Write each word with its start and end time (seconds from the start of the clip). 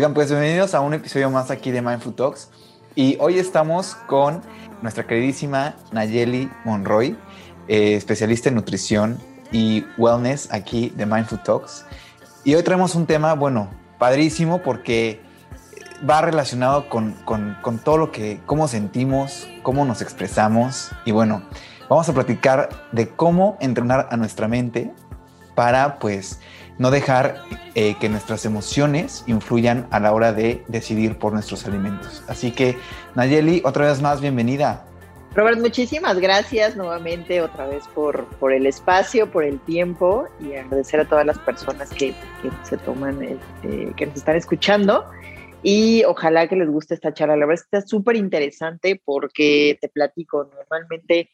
Oigan, 0.00 0.14
pues 0.14 0.30
bienvenidos 0.30 0.74
a 0.74 0.80
un 0.80 0.94
episodio 0.94 1.28
más 1.28 1.50
aquí 1.50 1.70
de 1.70 1.82
Mindful 1.82 2.14
Talks. 2.14 2.48
Y 2.94 3.18
hoy 3.20 3.38
estamos 3.38 3.96
con 4.06 4.40
nuestra 4.80 5.06
queridísima 5.06 5.74
Nayeli 5.92 6.50
Monroy, 6.64 7.18
eh, 7.68 7.96
especialista 7.96 8.48
en 8.48 8.54
nutrición 8.54 9.18
y 9.52 9.84
wellness 9.98 10.50
aquí 10.54 10.88
de 10.96 11.04
Mindful 11.04 11.42
Talks. 11.42 11.84
Y 12.44 12.54
hoy 12.54 12.62
traemos 12.62 12.94
un 12.94 13.04
tema, 13.04 13.34
bueno, 13.34 13.68
padrísimo 13.98 14.62
porque 14.62 15.20
va 16.08 16.22
relacionado 16.22 16.88
con, 16.88 17.12
con, 17.26 17.58
con 17.60 17.78
todo 17.78 17.98
lo 17.98 18.10
que, 18.10 18.40
cómo 18.46 18.68
sentimos, 18.68 19.48
cómo 19.62 19.84
nos 19.84 20.00
expresamos. 20.00 20.92
Y 21.04 21.12
bueno, 21.12 21.42
vamos 21.90 22.08
a 22.08 22.14
platicar 22.14 22.70
de 22.92 23.10
cómo 23.10 23.58
entrenar 23.60 24.08
a 24.10 24.16
nuestra 24.16 24.48
mente 24.48 24.94
para 25.54 25.98
pues 25.98 26.40
no 26.80 26.90
dejar 26.90 27.42
eh, 27.74 27.94
que 28.00 28.08
nuestras 28.08 28.46
emociones 28.46 29.22
influyan 29.26 29.86
a 29.90 30.00
la 30.00 30.14
hora 30.14 30.32
de 30.32 30.64
decidir 30.66 31.18
por 31.18 31.34
nuestros 31.34 31.66
alimentos. 31.66 32.24
Así 32.26 32.52
que 32.52 32.74
Nayeli, 33.14 33.60
otra 33.66 33.86
vez 33.86 34.00
más, 34.00 34.22
bienvenida. 34.22 34.86
Robert, 35.34 35.60
muchísimas 35.60 36.18
gracias 36.18 36.76
nuevamente 36.76 37.42
otra 37.42 37.66
vez 37.66 37.86
por, 37.94 38.24
por 38.38 38.54
el 38.54 38.64
espacio, 38.64 39.30
por 39.30 39.44
el 39.44 39.60
tiempo 39.60 40.26
y 40.40 40.54
agradecer 40.54 41.00
a 41.00 41.04
todas 41.04 41.26
las 41.26 41.38
personas 41.38 41.90
que, 41.90 42.14
que 42.40 42.50
se 42.62 42.78
toman, 42.78 43.22
este, 43.22 43.92
que 43.94 44.06
nos 44.06 44.16
están 44.16 44.36
escuchando 44.36 45.04
y 45.62 46.02
ojalá 46.04 46.48
que 46.48 46.56
les 46.56 46.70
guste 46.70 46.94
esta 46.94 47.12
charla. 47.12 47.36
La 47.36 47.44
verdad 47.44 47.62
está 47.62 47.86
súper 47.86 48.16
interesante 48.16 48.98
porque 49.04 49.76
te 49.82 49.90
platico, 49.90 50.50
normalmente 50.56 51.28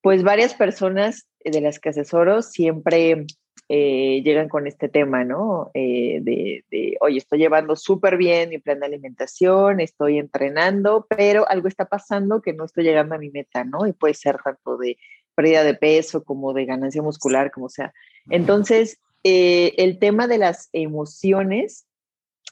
pues 0.00 0.22
varias 0.22 0.54
personas 0.54 1.26
de 1.44 1.60
las 1.60 1.78
que 1.78 1.90
asesoro 1.90 2.40
siempre 2.40 3.26
eh, 3.68 4.22
llegan 4.22 4.48
con 4.48 4.66
este 4.66 4.88
tema, 4.88 5.24
¿no? 5.24 5.70
Eh, 5.74 6.20
de, 6.22 6.64
de, 6.70 6.96
oye, 7.00 7.18
estoy 7.18 7.40
llevando 7.40 7.74
súper 7.74 8.16
bien 8.16 8.50
mi 8.50 8.58
plan 8.58 8.78
de 8.78 8.86
alimentación, 8.86 9.80
estoy 9.80 10.18
entrenando, 10.18 11.06
pero 11.08 11.48
algo 11.48 11.66
está 11.66 11.86
pasando 11.86 12.42
que 12.42 12.52
no 12.52 12.64
estoy 12.64 12.84
llegando 12.84 13.16
a 13.16 13.18
mi 13.18 13.30
meta, 13.30 13.64
¿no? 13.64 13.86
Y 13.86 13.92
puede 13.92 14.14
ser 14.14 14.38
tanto 14.42 14.76
de 14.76 14.98
pérdida 15.34 15.64
de 15.64 15.74
peso 15.74 16.24
como 16.24 16.52
de 16.52 16.64
ganancia 16.64 17.02
muscular, 17.02 17.50
como 17.50 17.68
sea. 17.68 17.92
Entonces, 18.30 18.98
eh, 19.24 19.74
el 19.78 19.98
tema 19.98 20.28
de 20.28 20.38
las 20.38 20.68
emociones 20.72 21.86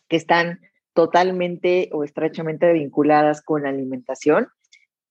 que 0.09 0.17
están 0.17 0.61
totalmente 0.95 1.91
o 1.93 2.05
estrechamente 2.05 2.73
vinculadas 2.73 3.43
con 3.43 3.63
la 3.63 3.69
alimentación, 3.69 4.49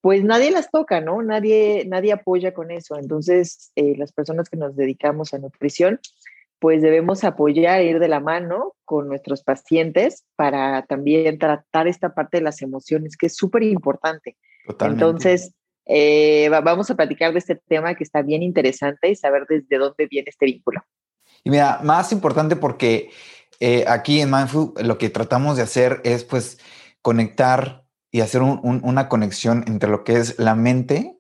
pues 0.04 0.22
nadie 0.22 0.52
las 0.52 0.70
toca, 0.70 1.00
¿no? 1.00 1.22
Nadie, 1.24 1.86
nadie 1.88 2.12
apoya 2.12 2.54
con 2.54 2.72
eso. 2.72 2.98
Entonces, 3.00 3.72
eh, 3.78 3.96
las 3.98 4.12
personas 4.12 4.50
que 4.50 4.58
nos 4.58 4.76
dedicamos 4.76 5.34
a 5.34 5.38
nutrición, 5.38 6.02
pues 6.60 6.82
debemos 6.82 7.24
apoyar, 7.24 7.82
ir 7.82 8.00
de 8.00 8.10
la 8.10 8.20
mano 8.20 8.74
con 8.84 9.08
nuestros 9.08 9.44
pacientes 9.44 10.26
para 10.36 10.86
también 10.88 11.40
tratar 11.40 11.88
esta 11.88 12.14
parte 12.14 12.40
de 12.40 12.44
las 12.44 12.62
emociones, 12.62 13.16
que 13.16 13.28
es 13.28 13.36
súper 13.38 13.64
importante. 13.64 14.36
Entonces, 14.82 15.54
eh, 15.86 16.50
va- 16.50 16.60
vamos 16.60 16.92
a 16.92 16.96
platicar 16.96 17.32
de 17.32 17.40
este 17.40 17.56
tema 17.56 17.96
que 17.96 18.04
está 18.04 18.22
bien 18.22 18.44
interesante 18.44 19.10
y 19.10 19.16
saber 19.16 19.46
desde 19.48 19.78
dónde 19.78 20.08
viene 20.08 20.26
este 20.30 20.48
vínculo. 20.48 20.82
Y 21.46 21.50
mira, 21.50 21.80
más 21.82 22.12
importante 22.12 22.58
porque 22.58 23.10
eh, 23.62 23.86
aquí 23.88 24.20
en 24.20 24.30
Mindful 24.30 24.74
lo 24.84 24.98
que 24.98 25.10
tratamos 25.10 25.56
de 25.56 25.64
hacer 25.64 26.02
es 26.04 26.26
pues 26.26 26.60
conectar 27.02 27.83
y 28.14 28.22
hacer 28.22 28.42
un- 28.44 28.60
un- 28.64 28.80
una 28.86 29.10
conexión 29.10 29.66
entre 29.68 29.90
lo 29.90 30.04
que 30.04 30.18
es 30.18 30.38
la 30.40 30.54
mente 30.56 31.18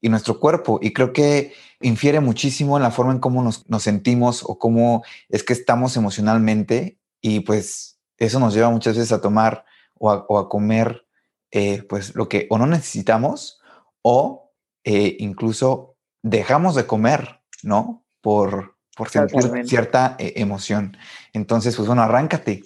y 0.00 0.08
nuestro 0.08 0.38
cuerpo. 0.38 0.78
Y 0.80 0.92
creo 0.92 1.12
que 1.12 1.52
infiere 1.80 2.20
muchísimo 2.20 2.76
en 2.76 2.84
la 2.84 2.92
forma 2.92 3.12
en 3.12 3.18
cómo 3.18 3.42
nos, 3.42 3.68
nos 3.68 3.82
sentimos 3.82 4.44
o 4.46 4.56
cómo 4.58 5.02
es 5.28 5.42
que 5.42 5.52
estamos 5.52 5.96
emocionalmente. 5.96 6.98
Y 7.20 7.40
pues 7.40 7.98
eso 8.18 8.38
nos 8.38 8.54
lleva 8.54 8.70
muchas 8.70 8.96
veces 8.96 9.10
a 9.10 9.20
tomar 9.20 9.64
o 9.94 10.10
a, 10.12 10.24
o 10.28 10.38
a 10.38 10.48
comer 10.48 11.04
eh, 11.50 11.82
pues 11.88 12.14
lo 12.14 12.28
que 12.28 12.46
o 12.50 12.58
no 12.58 12.66
necesitamos 12.66 13.60
o 14.02 14.52
eh, 14.84 15.16
incluso 15.18 15.96
dejamos 16.22 16.76
de 16.76 16.86
comer, 16.86 17.40
¿no? 17.64 18.04
Por, 18.20 18.76
por 18.96 19.08
sentir 19.08 19.40
cierta 19.68 20.14
eh, 20.20 20.34
emoción. 20.36 20.96
Entonces, 21.32 21.74
pues 21.74 21.86
bueno, 21.88 22.02
arráncate. 22.02 22.62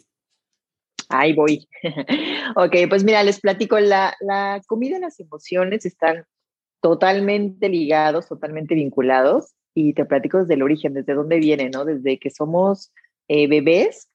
Ahí 1.12 1.34
voy. 1.34 1.68
ok, 2.56 2.74
pues 2.88 3.04
mira, 3.04 3.22
les 3.22 3.40
platico, 3.40 3.78
la, 3.78 4.14
la 4.20 4.60
comida 4.66 4.96
y 4.96 5.00
las 5.00 5.20
emociones 5.20 5.84
están 5.84 6.24
totalmente 6.80 7.68
ligados, 7.68 8.28
totalmente 8.28 8.74
vinculados, 8.74 9.54
y 9.74 9.94
te 9.94 10.04
platico 10.04 10.38
desde 10.38 10.54
el 10.54 10.62
origen, 10.62 10.94
desde 10.94 11.14
dónde 11.14 11.38
viene, 11.38 11.70
¿no? 11.70 11.84
Desde 11.84 12.18
que 12.18 12.30
somos 12.30 12.92
eh, 13.28 13.46
bebés, 13.46 14.08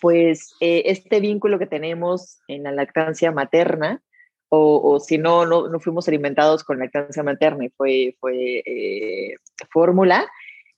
pues 0.00 0.54
eh, 0.60 0.82
este 0.86 1.20
vínculo 1.20 1.58
que 1.58 1.66
tenemos 1.66 2.40
en 2.48 2.64
la 2.64 2.72
lactancia 2.72 3.30
materna, 3.32 4.02
o, 4.56 5.00
si 5.00 5.18
no, 5.18 5.46
no, 5.46 5.68
no 5.68 5.80
fuimos 5.80 6.06
alimentados 6.06 6.62
con 6.62 6.78
lactancia 6.78 7.24
materna 7.24 7.64
y 7.64 7.70
fue, 7.70 8.16
fue 8.20 8.62
eh, 8.64 9.34
fórmula, 9.72 10.30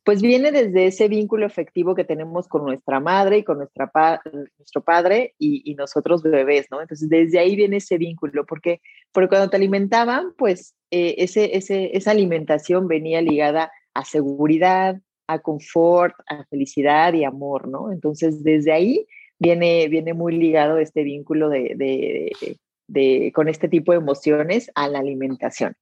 pues 0.06 0.22
viene 0.22 0.52
desde 0.52 0.86
ese 0.86 1.08
vínculo 1.08 1.46
efectivo 1.46 1.96
que 1.96 2.04
tenemos 2.04 2.46
con 2.46 2.64
nuestra 2.64 3.00
madre 3.00 3.38
y 3.38 3.42
con 3.42 3.58
nuestra 3.58 3.88
pa 3.88 4.22
nuestro 4.56 4.80
padre 4.84 5.34
y, 5.36 5.74
nosotros 5.74 6.22
bebés, 6.22 6.68
¿no? 6.70 6.80
Entonces, 6.80 7.08
desde 7.08 7.40
ahí 7.40 7.56
viene 7.56 7.78
ese 7.78 7.98
vínculo, 7.98 8.46
porque, 8.46 8.80
porque 9.10 9.30
cuando 9.30 9.50
te 9.50 9.56
alimentaban, 9.56 10.32
pues 10.38 10.76
eh, 10.92 11.16
ese, 11.18 11.56
esa 11.56 12.10
alimentación 12.12 12.86
venía 12.86 13.20
ligada 13.20 13.72
a 13.94 14.04
seguridad, 14.04 15.00
a 15.26 15.40
confort, 15.40 16.14
a 16.28 16.44
felicidad 16.44 17.12
y 17.12 17.24
amor, 17.24 17.66
¿no? 17.66 17.90
Entonces, 17.90 18.44
desde 18.44 18.70
ahí 18.70 19.08
viene, 19.40 19.88
viene 19.88 20.14
muy 20.14 20.36
ligado 20.36 20.78
este 20.78 21.02
vínculo 21.02 21.48
de, 21.48 21.74
de, 21.74 22.56
de 22.86 23.32
con 23.34 23.48
este 23.48 23.66
tipo 23.66 23.90
de 23.90 23.98
emociones 23.98 24.70
a 24.76 24.86
la 24.86 25.00
alimentación. 25.00 25.74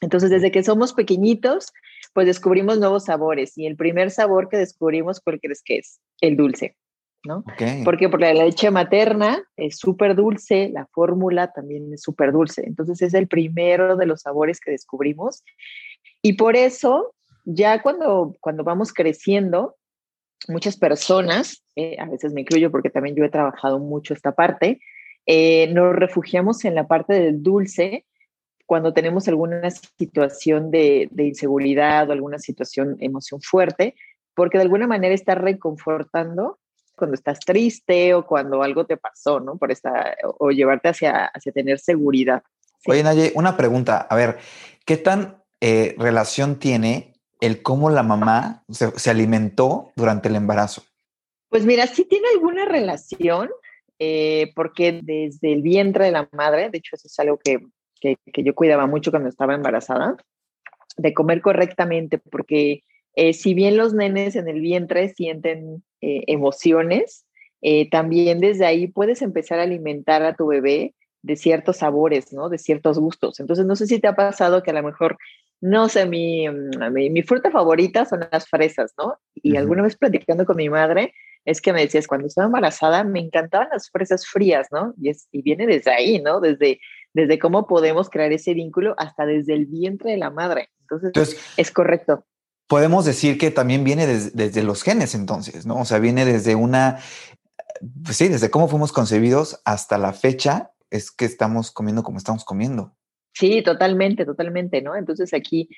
Entonces, 0.00 0.30
desde 0.30 0.50
que 0.50 0.62
somos 0.62 0.92
pequeñitos, 0.92 1.72
pues 2.14 2.26
descubrimos 2.26 2.78
nuevos 2.78 3.04
sabores 3.04 3.56
y 3.56 3.66
el 3.66 3.76
primer 3.76 4.10
sabor 4.10 4.48
que 4.48 4.56
descubrimos, 4.56 5.20
¿cuál 5.20 5.40
crees 5.40 5.62
que 5.62 5.78
es? 5.78 6.00
El 6.20 6.36
dulce, 6.36 6.76
¿no? 7.24 7.44
Okay. 7.52 7.84
Porque 7.84 8.08
por 8.08 8.20
la 8.20 8.32
leche 8.32 8.70
materna 8.70 9.42
es 9.56 9.78
súper 9.78 10.14
dulce, 10.16 10.70
la 10.72 10.86
fórmula 10.86 11.52
también 11.52 11.92
es 11.92 12.02
súper 12.02 12.32
dulce. 12.32 12.64
Entonces 12.66 13.02
es 13.02 13.14
el 13.14 13.28
primero 13.28 13.96
de 13.96 14.06
los 14.06 14.22
sabores 14.22 14.60
que 14.60 14.70
descubrimos. 14.70 15.44
Y 16.22 16.34
por 16.34 16.56
eso, 16.56 17.14
ya 17.44 17.82
cuando, 17.82 18.36
cuando 18.40 18.64
vamos 18.64 18.92
creciendo, 18.92 19.76
muchas 20.48 20.76
personas, 20.76 21.62
eh, 21.76 21.96
a 21.98 22.06
veces 22.06 22.32
me 22.32 22.40
incluyo 22.40 22.70
porque 22.70 22.90
también 22.90 23.14
yo 23.16 23.24
he 23.24 23.30
trabajado 23.30 23.78
mucho 23.78 24.14
esta 24.14 24.32
parte, 24.32 24.80
eh, 25.26 25.68
nos 25.72 25.94
refugiamos 25.94 26.64
en 26.64 26.74
la 26.74 26.86
parte 26.86 27.14
del 27.14 27.42
dulce 27.42 28.06
cuando 28.70 28.92
tenemos 28.92 29.26
alguna 29.26 29.68
situación 29.68 30.70
de, 30.70 31.08
de, 31.10 31.24
inseguridad 31.24 32.08
o 32.08 32.12
alguna 32.12 32.38
situación, 32.38 32.96
emoción 33.00 33.42
fuerte, 33.42 33.96
porque 34.32 34.58
de 34.58 34.62
alguna 34.62 34.86
manera 34.86 35.12
está 35.12 35.34
reconfortando 35.34 36.60
cuando 36.94 37.16
estás 37.16 37.40
triste 37.40 38.14
o 38.14 38.24
cuando 38.24 38.62
algo 38.62 38.86
te 38.86 38.96
pasó, 38.96 39.40
¿no? 39.40 39.56
Por 39.56 39.72
esta, 39.72 40.14
o, 40.38 40.52
llevarte 40.52 40.88
hacia, 40.88 41.24
hacia 41.24 41.50
tener 41.50 41.80
seguridad. 41.80 42.44
Sí. 42.78 42.92
Oye, 42.92 43.02
Naye, 43.02 43.32
una 43.34 43.56
pregunta. 43.56 44.06
A 44.08 44.14
ver, 44.14 44.38
¿qué 44.86 44.96
tan 44.96 45.42
eh, 45.60 45.96
relación 45.98 46.60
tiene 46.60 47.14
el 47.40 47.62
cómo 47.62 47.90
la 47.90 48.04
mamá 48.04 48.62
se, 48.68 48.96
se, 48.96 49.10
alimentó 49.10 49.90
durante 49.96 50.28
el 50.28 50.36
embarazo? 50.36 50.84
Pues 51.48 51.66
mira, 51.66 51.88
sí 51.88 52.04
tiene 52.04 52.28
alguna 52.32 52.66
relación, 52.66 53.50
eh, 53.98 54.52
porque 54.54 55.00
desde 55.02 55.52
el 55.54 55.60
vientre 55.60 56.04
de 56.04 56.12
la 56.12 56.28
madre, 56.30 56.70
de 56.70 56.78
hecho 56.78 56.94
eso 56.94 57.08
es 57.08 57.18
algo 57.18 57.36
que, 57.36 57.58
que, 58.00 58.16
que, 58.32 58.42
yo 58.42 58.54
cuidaba 58.54 58.86
mucho 58.86 59.10
cuando 59.10 59.28
estaba 59.28 59.54
embarazada, 59.54 60.16
de 60.96 61.14
comer 61.14 61.40
correctamente, 61.40 62.18
porque 62.18 62.82
eh, 63.14 63.32
si 63.32 63.54
bien 63.54 63.76
los 63.76 63.94
nenes 63.94 64.36
en 64.36 64.48
el 64.48 64.60
vientre 64.60 65.08
sienten 65.10 65.82
eh, 66.00 66.24
emociones, 66.26 67.26
eh, 67.62 67.90
también 67.90 68.40
desde 68.40 68.66
ahí 68.66 68.86
puedes 68.86 69.22
empezar 69.22 69.58
a 69.58 69.64
alimentar 69.64 70.22
a 70.22 70.34
tu 70.34 70.46
bebé 70.46 70.94
de 71.22 71.36
ciertos 71.36 71.78
sabores, 71.78 72.32
¿no? 72.32 72.48
De 72.48 72.58
ciertos 72.58 72.98
gustos. 72.98 73.40
Entonces, 73.40 73.66
no 73.66 73.76
sé 73.76 73.86
si 73.86 73.98
te 74.00 74.08
ha 74.08 74.14
pasado 74.14 74.62
que 74.62 74.70
a 74.70 74.74
lo 74.74 74.82
mejor, 74.82 75.18
no 75.60 75.88
sé, 75.88 76.06
mi, 76.06 76.48
mm, 76.48 76.92
mi, 76.92 77.10
mi 77.10 77.22
fruta 77.22 77.50
favorita 77.50 78.06
son 78.06 78.26
las 78.32 78.48
fresas, 78.48 78.94
¿no? 78.96 79.18
Y 79.34 79.56
alguna 79.56 79.82
vez 79.82 79.96
platicando 79.96 80.46
con 80.46 80.56
mi 80.56 80.70
madre, 80.70 81.12
es 81.44 81.60
que 81.60 81.72
me 81.72 81.80
decías, 81.80 82.06
cuando 82.06 82.26
estaba 82.26 82.46
embarazada, 82.46 83.04
me 83.04 83.20
encantaban 83.20 83.68
las 83.72 83.90
fresas 83.90 84.26
frías, 84.26 84.68
¿no? 84.70 84.94
Y, 85.00 85.10
es, 85.10 85.28
y 85.32 85.42
viene 85.42 85.66
desde 85.66 85.90
ahí, 85.90 86.20
¿no? 86.20 86.40
Desde, 86.40 86.80
desde 87.12 87.38
cómo 87.38 87.66
podemos 87.66 88.10
crear 88.10 88.32
ese 88.32 88.54
vínculo 88.54 88.94
hasta 88.98 89.26
desde 89.26 89.54
el 89.54 89.66
vientre 89.66 90.12
de 90.12 90.16
la 90.18 90.30
madre. 90.30 90.70
Entonces, 90.82 91.38
es 91.56 91.70
correcto. 91.70 92.24
Podemos 92.68 93.04
decir 93.04 93.36
que 93.38 93.50
también 93.50 93.82
viene 93.84 94.06
desde 94.06 94.62
los 94.62 94.82
genes, 94.82 95.14
entonces, 95.14 95.66
¿no? 95.66 95.80
O 95.80 95.84
sea, 95.84 95.98
viene 95.98 96.24
desde 96.24 96.54
una, 96.54 97.00
pues 98.04 98.16
sí, 98.16 98.28
desde 98.28 98.50
cómo 98.50 98.68
fuimos 98.68 98.92
concebidos 98.92 99.60
hasta 99.64 99.98
la 99.98 100.12
fecha 100.12 100.72
es 100.90 101.10
que 101.10 101.24
estamos 101.24 101.70
comiendo 101.70 102.02
como 102.02 102.18
estamos 102.18 102.44
comiendo. 102.44 102.96
Sí, 103.32 103.62
totalmente, 103.62 104.24
totalmente, 104.24 104.82
¿no? 104.82 104.96
Entonces 104.96 105.32
aquí, 105.32 105.68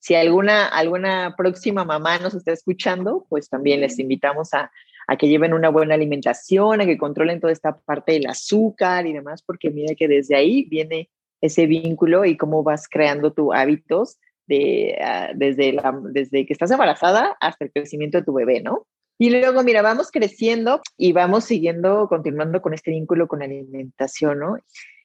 si 0.00 0.14
alguna, 0.14 0.66
alguna 0.66 1.34
próxima 1.36 1.84
mamá 1.84 2.18
nos 2.18 2.34
está 2.34 2.52
escuchando, 2.52 3.26
pues 3.28 3.48
también 3.48 3.80
les 3.80 3.98
invitamos 3.98 4.54
a, 4.54 4.70
a 5.06 5.16
que 5.16 5.28
lleven 5.28 5.54
una 5.54 5.70
buena 5.70 5.94
alimentación, 5.94 6.80
a 6.80 6.86
que 6.86 6.98
controlen 6.98 7.40
toda 7.40 7.52
esta 7.52 7.78
parte 7.78 8.12
del 8.12 8.26
azúcar 8.26 9.06
y 9.06 9.12
demás, 9.12 9.42
porque 9.42 9.70
mira 9.70 9.94
que 9.94 10.08
desde 10.08 10.36
ahí 10.36 10.64
viene 10.64 11.10
ese 11.40 11.66
vínculo 11.66 12.24
y 12.24 12.36
cómo 12.36 12.62
vas 12.62 12.88
creando 12.88 13.32
tus 13.32 13.54
hábitos 13.54 14.18
de, 14.46 14.98
ah, 15.00 15.30
desde, 15.34 15.72
la, 15.72 15.98
desde 16.02 16.46
que 16.46 16.52
estás 16.52 16.70
embarazada 16.70 17.36
hasta 17.40 17.64
el 17.64 17.72
crecimiento 17.72 18.18
de 18.18 18.24
tu 18.24 18.32
bebé, 18.32 18.60
¿no? 18.60 18.86
Y 19.20 19.30
luego, 19.30 19.64
mira, 19.64 19.82
vamos 19.82 20.10
creciendo 20.12 20.80
y 20.96 21.12
vamos 21.12 21.44
siguiendo, 21.44 22.06
continuando 22.08 22.62
con 22.62 22.72
este 22.72 22.92
vínculo 22.92 23.26
con 23.26 23.40
la 23.40 23.46
alimentación, 23.46 24.38
¿no? 24.38 24.56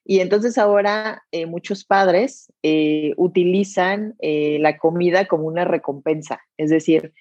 Y 0.06 0.20
entonces 0.20 0.58
ahora 0.58 1.24
eh, 1.32 1.46
muchos 1.46 1.86
padres 1.86 2.52
eh, 2.62 3.14
utilizan 3.18 4.16
eh, 4.20 4.58
la 4.60 4.78
comida 4.78 5.26
como 5.26 5.46
una 5.46 5.66
recompensa, 5.66 6.42
es 6.58 6.70
decir, 6.70 7.14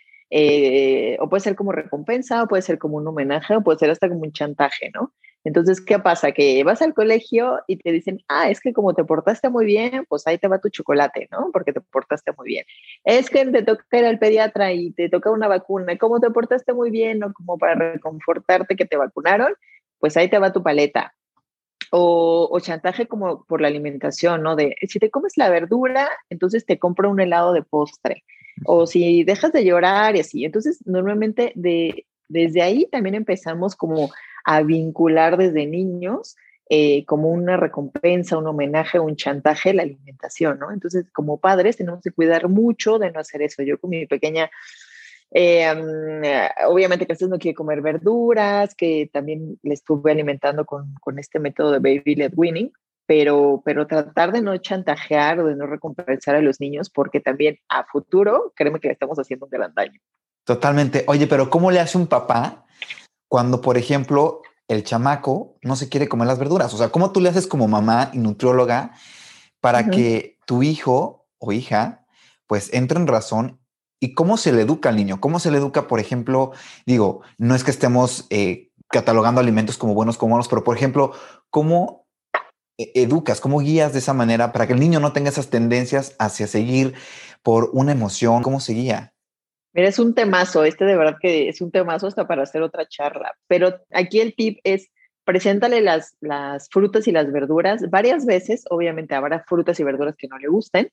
o 1.21 1.29
puede 1.29 1.41
ser 1.41 1.55
como 1.57 1.73
recompensa, 1.73 2.43
o 2.43 2.49
puede 2.49 2.63
ser 2.63 2.79
como 2.79 2.97
un 2.97 3.07
homenaje, 3.07 3.55
o 3.55 3.63
puede 3.63 3.79
ser 3.79 3.91
hasta 3.91 4.09
como 4.09 4.23
un 4.23 4.33
chantaje, 4.33 4.91
¿no? 4.95 5.13
Entonces, 5.45 5.81
¿qué 5.81 5.99
pasa? 5.99 6.33
Que 6.33 6.63
vas 6.65 6.83
al 6.83 6.95
colegio 6.95 7.61
y 7.67 7.77
te 7.77 7.91
dicen, 7.93 8.21
ah, 8.29 8.49
es 8.49 8.61
que 8.61 8.73
como 8.73 8.95
te 8.95 9.05
portaste 9.05 9.51
muy 9.51 9.67
bien, 9.67 10.07
pues 10.09 10.27
ahí 10.27 10.39
te 10.39 10.49
va 10.49 10.61
tu 10.61 10.69
chocolate, 10.69 11.29
¿no? 11.33 11.51
Porque 11.53 11.73
te 11.73 11.81
portaste 11.81 12.33
muy 12.37 12.47
bien. 12.47 12.65
Es 13.05 13.29
que 13.29 13.45
te 13.47 13.63
toca 13.63 13.99
ir 13.99 14.05
al 14.07 14.19
pediatra 14.19 14.73
y 14.73 14.93
te 14.93 15.09
toca 15.09 15.31
una 15.31 15.49
vacuna, 15.49 15.99
como 15.99 16.21
te 16.21 16.31
portaste 16.31 16.73
muy 16.73 16.91
bien, 16.91 17.19
¿no? 17.19 17.33
Como 17.33 17.59
para 17.59 17.75
reconfortarte 17.75 18.77
que 18.77 18.85
te 18.85 18.97
vacunaron, 18.97 19.53
pues 19.99 20.17
ahí 20.17 20.31
te 20.31 20.39
va 20.39 20.53
tu 20.53 20.63
paleta. 20.63 21.15
O, 21.95 22.49
o, 22.51 22.61
chantaje 22.61 23.07
como 23.07 23.45
por 23.45 23.61
la 23.61 23.69
alimentación, 23.69 24.43
¿no? 24.43 24.57
De 24.57 24.75
si 24.89 24.99
te 24.99 25.11
comes 25.11 25.37
la 25.37 25.51
verdura, 25.51 26.09
entonces 26.31 26.65
te 26.65 26.79
compro 26.79 27.11
un 27.11 27.21
helado 27.21 27.53
de 27.53 27.63
postre. 27.63 28.25
O 28.65 28.87
si 28.87 29.25
dejas 29.25 29.53
de 29.53 29.65
llorar 29.65 30.17
y 30.17 30.21
así. 30.21 30.45
Entonces, 30.45 30.79
normalmente 30.87 31.53
de, 31.55 32.07
desde 32.29 32.63
ahí 32.63 32.89
también 32.91 33.15
empezamos 33.15 33.77
como 33.77 34.11
a 34.45 34.63
vincular 34.63 35.37
desde 35.37 35.67
niños 35.67 36.37
eh, 36.75 37.05
como 37.05 37.29
una 37.29 37.59
recompensa, 37.59 38.39
un 38.39 38.47
homenaje, 38.47 38.99
un 38.99 39.15
chantaje 39.15 39.75
la 39.75 39.83
alimentación, 39.83 40.59
¿no? 40.59 40.73
Entonces, 40.73 41.05
como 41.13 41.39
padres 41.39 41.77
tenemos 41.77 42.01
que 42.03 42.13
cuidar 42.13 42.49
mucho 42.49 42.99
de 42.99 43.11
no 43.11 43.21
hacer 43.21 43.43
eso. 43.43 43.63
Yo 43.63 43.79
con 43.79 43.91
mi 43.91 44.07
pequeña, 44.07 44.51
eh, 45.35 46.49
obviamente 46.67 47.07
que 47.07 47.13
usted 47.13 47.29
no 47.29 47.39
quiere 47.39 47.55
comer 47.55 47.81
verduras, 47.81 48.75
que 48.75 49.11
también 49.13 49.59
le 49.63 49.75
estuve 49.75 50.13
alimentando 50.13 50.65
con, 50.65 50.95
con 51.01 51.19
este 51.19 51.39
método 51.39 51.73
de 51.73 51.79
baby 51.79 52.15
led 52.15 52.33
winning, 52.37 52.73
pero, 53.07 53.63
pero 53.65 53.87
tratar 53.87 54.33
de 54.33 54.43
no 54.43 54.57
chantajear 54.57 55.41
o 55.41 55.47
de 55.47 55.57
no 55.57 55.67
recompensar 55.67 56.37
a 56.37 56.43
los 56.43 56.61
niños, 56.61 56.91
porque 56.91 57.21
también 57.21 57.59
a 57.69 57.85
futuro, 57.85 58.53
créeme 58.57 58.81
que 58.81 58.89
le 58.89 58.93
estamos 58.93 59.19
haciendo 59.19 59.47
un 59.47 59.51
gran 59.51 59.75
daño. 59.75 60.01
Totalmente. 60.45 61.05
Oye, 61.07 61.27
pero 61.27 61.51
¿cómo 61.51 61.71
le 61.71 61.81
hace 61.81 61.99
un 61.99 62.07
papá 62.07 62.65
cuando, 63.29 63.61
por 63.61 63.79
ejemplo, 63.79 64.43
el 64.69 64.85
chamaco 64.85 65.59
no 65.63 65.77
se 65.77 65.89
quiere 65.89 66.09
comer 66.09 66.27
las 66.27 66.39
verduras. 66.39 66.73
O 66.75 66.77
sea, 66.77 66.89
¿cómo 66.89 67.13
tú 67.13 67.21
le 67.21 67.29
haces 67.29 67.47
como 67.47 67.69
mamá 67.69 68.11
y 68.13 68.19
nutrióloga 68.19 68.93
para 69.61 69.91
que 69.91 70.39
tu 70.47 70.63
hijo 70.63 71.27
o 71.39 71.53
hija 71.53 72.07
pues 72.47 72.73
entre 72.75 72.99
en 72.99 73.07
razón 73.07 73.61
y 74.03 74.15
cómo 74.15 74.37
se 74.37 74.53
le 74.53 74.63
educa 74.63 74.89
al 74.89 74.97
niño? 74.97 75.21
¿Cómo 75.21 75.39
se 75.39 75.53
le 75.53 75.59
educa, 75.59 75.87
por 75.87 76.01
ejemplo, 76.01 76.51
digo, 76.87 77.23
no 77.39 77.55
es 77.55 77.63
que 77.63 77.71
estemos 77.71 78.27
eh, 78.31 78.71
catalogando 78.89 79.41
alimentos 79.41 79.79
como 79.79 79.95
buenos 79.95 80.19
como 80.19 80.33
malos, 80.33 80.49
pero 80.49 80.65
por 80.65 80.77
ejemplo, 80.77 81.13
¿cómo 81.51 82.05
e-, 82.77 82.91
educas, 82.97 83.41
cómo 83.41 83.61
guías 83.61 83.93
de 83.93 84.01
esa 84.01 84.13
manera 84.13 84.51
para 84.53 84.67
que 84.67 84.73
el 84.73 84.81
niño 84.81 84.99
no 84.99 85.13
tenga 85.13 85.29
esas 85.29 85.51
tendencias 85.51 86.17
hacia 86.19 86.49
seguir 86.49 86.95
por 87.45 87.71
una 87.75 87.93
emoción? 87.93 88.43
¿Cómo 88.43 88.59
se 88.59 88.73
guía? 88.73 89.15
Mira, 89.73 89.89
es 89.89 90.01
un 90.01 90.15
temazo, 90.17 90.65
este 90.65 90.85
de 90.85 90.97
verdad 90.97 91.17
que 91.21 91.49
es 91.49 91.61
un 91.61 91.71
temazo 91.71 92.09
hasta 92.09 92.27
para 92.27 92.43
hacer 92.43 92.61
otra 92.61 92.89
charla, 92.89 93.37
pero 93.47 93.79
aquí 93.93 94.21
el 94.21 94.35
tip 94.35 94.59
es, 94.65 94.89
preséntale 95.25 95.81
las, 95.81 96.17
las 96.21 96.69
frutas 96.71 97.07
y 97.07 97.13
las 97.13 97.31
verduras 97.31 97.89
varias 97.89 98.27
veces, 98.27 98.65
obviamente 98.69 99.15
habrá 99.15 99.45
frutas 99.45 99.79
y 99.79 99.85
verduras 99.85 100.17
que 100.19 100.27
no 100.27 100.39
le 100.39 100.49
gusten, 100.49 100.91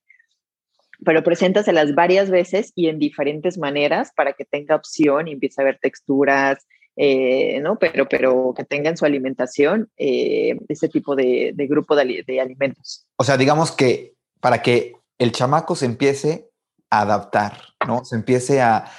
pero 1.04 1.24
preséntaselas 1.24 1.96
varias 1.96 2.30
veces 2.30 2.72
y 2.76 2.88
en 2.88 3.00
diferentes 3.00 3.58
maneras 3.58 4.12
para 4.16 4.34
que 4.34 4.46
tenga 4.46 4.76
opción 4.76 5.28
y 5.28 5.34
empiece 5.34 5.62
a 5.62 5.66
ver 5.66 5.80
texturas, 5.82 6.66
eh, 6.96 7.60
¿no? 7.62 7.78
Pero, 7.80 8.10
pero 8.10 8.54
que 8.56 8.66
tenga 8.66 8.90
en 8.90 8.98
su 8.98 9.06
alimentación 9.06 9.90
eh, 9.98 10.58
ese 10.68 10.90
tipo 10.90 11.16
de, 11.16 11.54
grupo 11.70 11.96
de, 11.96 12.42
alimentos. 12.42 13.08
O 13.16 13.24
sea, 13.24 13.38
digamos 13.38 13.72
que 13.72 14.16
para 14.42 14.62
que 14.62 14.94
el 15.18 15.32
chamaco 15.32 15.76
se 15.76 15.86
empiece 15.86 16.50
adaptar, 16.90 17.58
¿no? 17.88 18.04
Se 18.04 18.16
empiece 18.16 18.62
a, 18.62 18.92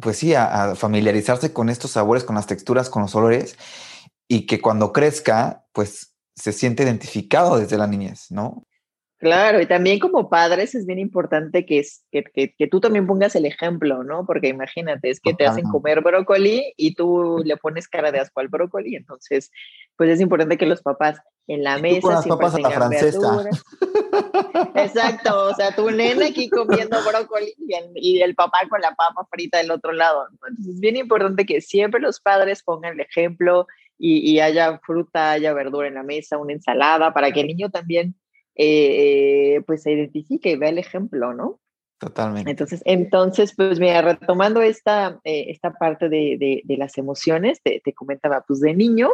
pues 0.00 0.16
sí, 0.16 0.34
a, 0.34 0.74
familiarizarse 0.74 1.52
con 1.52 1.68
estos 1.68 1.92
sabores, 1.92 2.24
con 2.24 2.34
las 2.34 2.46
texturas, 2.46 2.90
con 2.90 3.02
los 3.02 3.14
olores 3.14 3.56
y 4.26 4.46
que 4.46 4.60
cuando 4.60 4.92
crezca, 4.92 5.64
pues 5.72 6.14
se 6.34 6.52
siente 6.52 6.82
identificado 6.82 7.58
desde 7.58 7.78
la 7.78 7.86
niñez, 7.86 8.30
¿no? 8.30 8.64
Claro, 9.18 9.60
y 9.60 9.66
también 9.66 9.98
como 9.98 10.30
padres 10.30 10.76
es 10.76 10.86
bien 10.86 11.00
importante 11.00 11.66
que, 11.66 11.80
es, 11.80 12.04
que, 12.12 12.22
que, 12.56 12.66
tú 12.68 12.80
también 12.80 13.08
pongas 13.08 13.34
el 13.34 13.46
ejemplo, 13.46 14.04
¿no? 14.04 14.24
Porque 14.24 14.46
imagínate, 14.46 15.10
es 15.10 15.18
que 15.18 15.34
te 15.34 15.44
hacen 15.44 15.64
comer 15.64 16.02
brócoli 16.02 16.72
y 16.76 16.94
tú 16.94 17.42
le 17.44 17.56
pones 17.56 17.88
cara 17.88 18.12
de 18.12 18.20
asco 18.20 18.38
al 18.38 18.46
brócoli, 18.46 18.94
entonces, 18.94 19.50
pues 19.96 20.10
es 20.10 20.20
importante 20.20 20.56
que 20.56 20.66
los 20.66 20.82
papás 20.82 21.20
en 21.48 21.64
la 21.64 21.78
mesa. 21.78 22.00
Con 22.00 22.14
las 22.14 22.28
papas 22.28 22.54
a 22.54 22.60
la 22.60 22.70
francesa. 22.70 23.44
Exacto, 24.76 25.46
o 25.46 25.54
sea, 25.54 25.74
tu 25.74 25.90
nena 25.90 26.26
aquí 26.26 26.48
comiendo 26.48 26.98
brócoli 27.04 27.52
y 27.96 28.20
el, 28.20 28.36
papá 28.36 28.60
con 28.70 28.80
la 28.80 28.94
papa 28.94 29.26
frita 29.28 29.58
del 29.58 29.72
otro 29.72 29.90
lado. 29.90 30.28
Entonces 30.30 30.74
es 30.74 30.80
bien 30.80 30.94
importante 30.94 31.44
que 31.44 31.60
siempre 31.60 32.00
los 32.00 32.20
padres 32.20 32.62
pongan 32.62 32.92
el 32.92 33.00
ejemplo 33.00 33.66
y, 33.98 34.38
haya 34.38 34.78
fruta, 34.78 35.32
haya 35.32 35.52
verdura 35.52 35.88
en 35.88 35.94
la 35.94 36.04
mesa, 36.04 36.38
una 36.38 36.52
ensalada, 36.52 37.12
para 37.12 37.32
que 37.32 37.40
el 37.40 37.48
niño 37.48 37.68
también 37.68 38.14
eh, 38.58 39.62
pues 39.66 39.82
se 39.84 39.92
identifique 39.92 40.50
y 40.50 40.56
vea 40.56 40.70
el 40.70 40.78
ejemplo, 40.78 41.32
¿no? 41.32 41.60
Totalmente. 41.98 42.50
Entonces, 42.50 42.82
entonces 42.84 43.54
pues 43.56 43.80
mira, 43.80 44.02
retomando 44.02 44.60
esta, 44.62 45.20
eh, 45.24 45.46
esta 45.48 45.72
parte 45.72 46.08
de, 46.08 46.62
de, 46.64 46.76
las 46.76 46.98
emociones, 46.98 47.60
te, 47.62 47.80
te 47.84 47.92
comentaba, 47.92 48.44
pues 48.46 48.60
de 48.60 48.74
niño, 48.74 49.10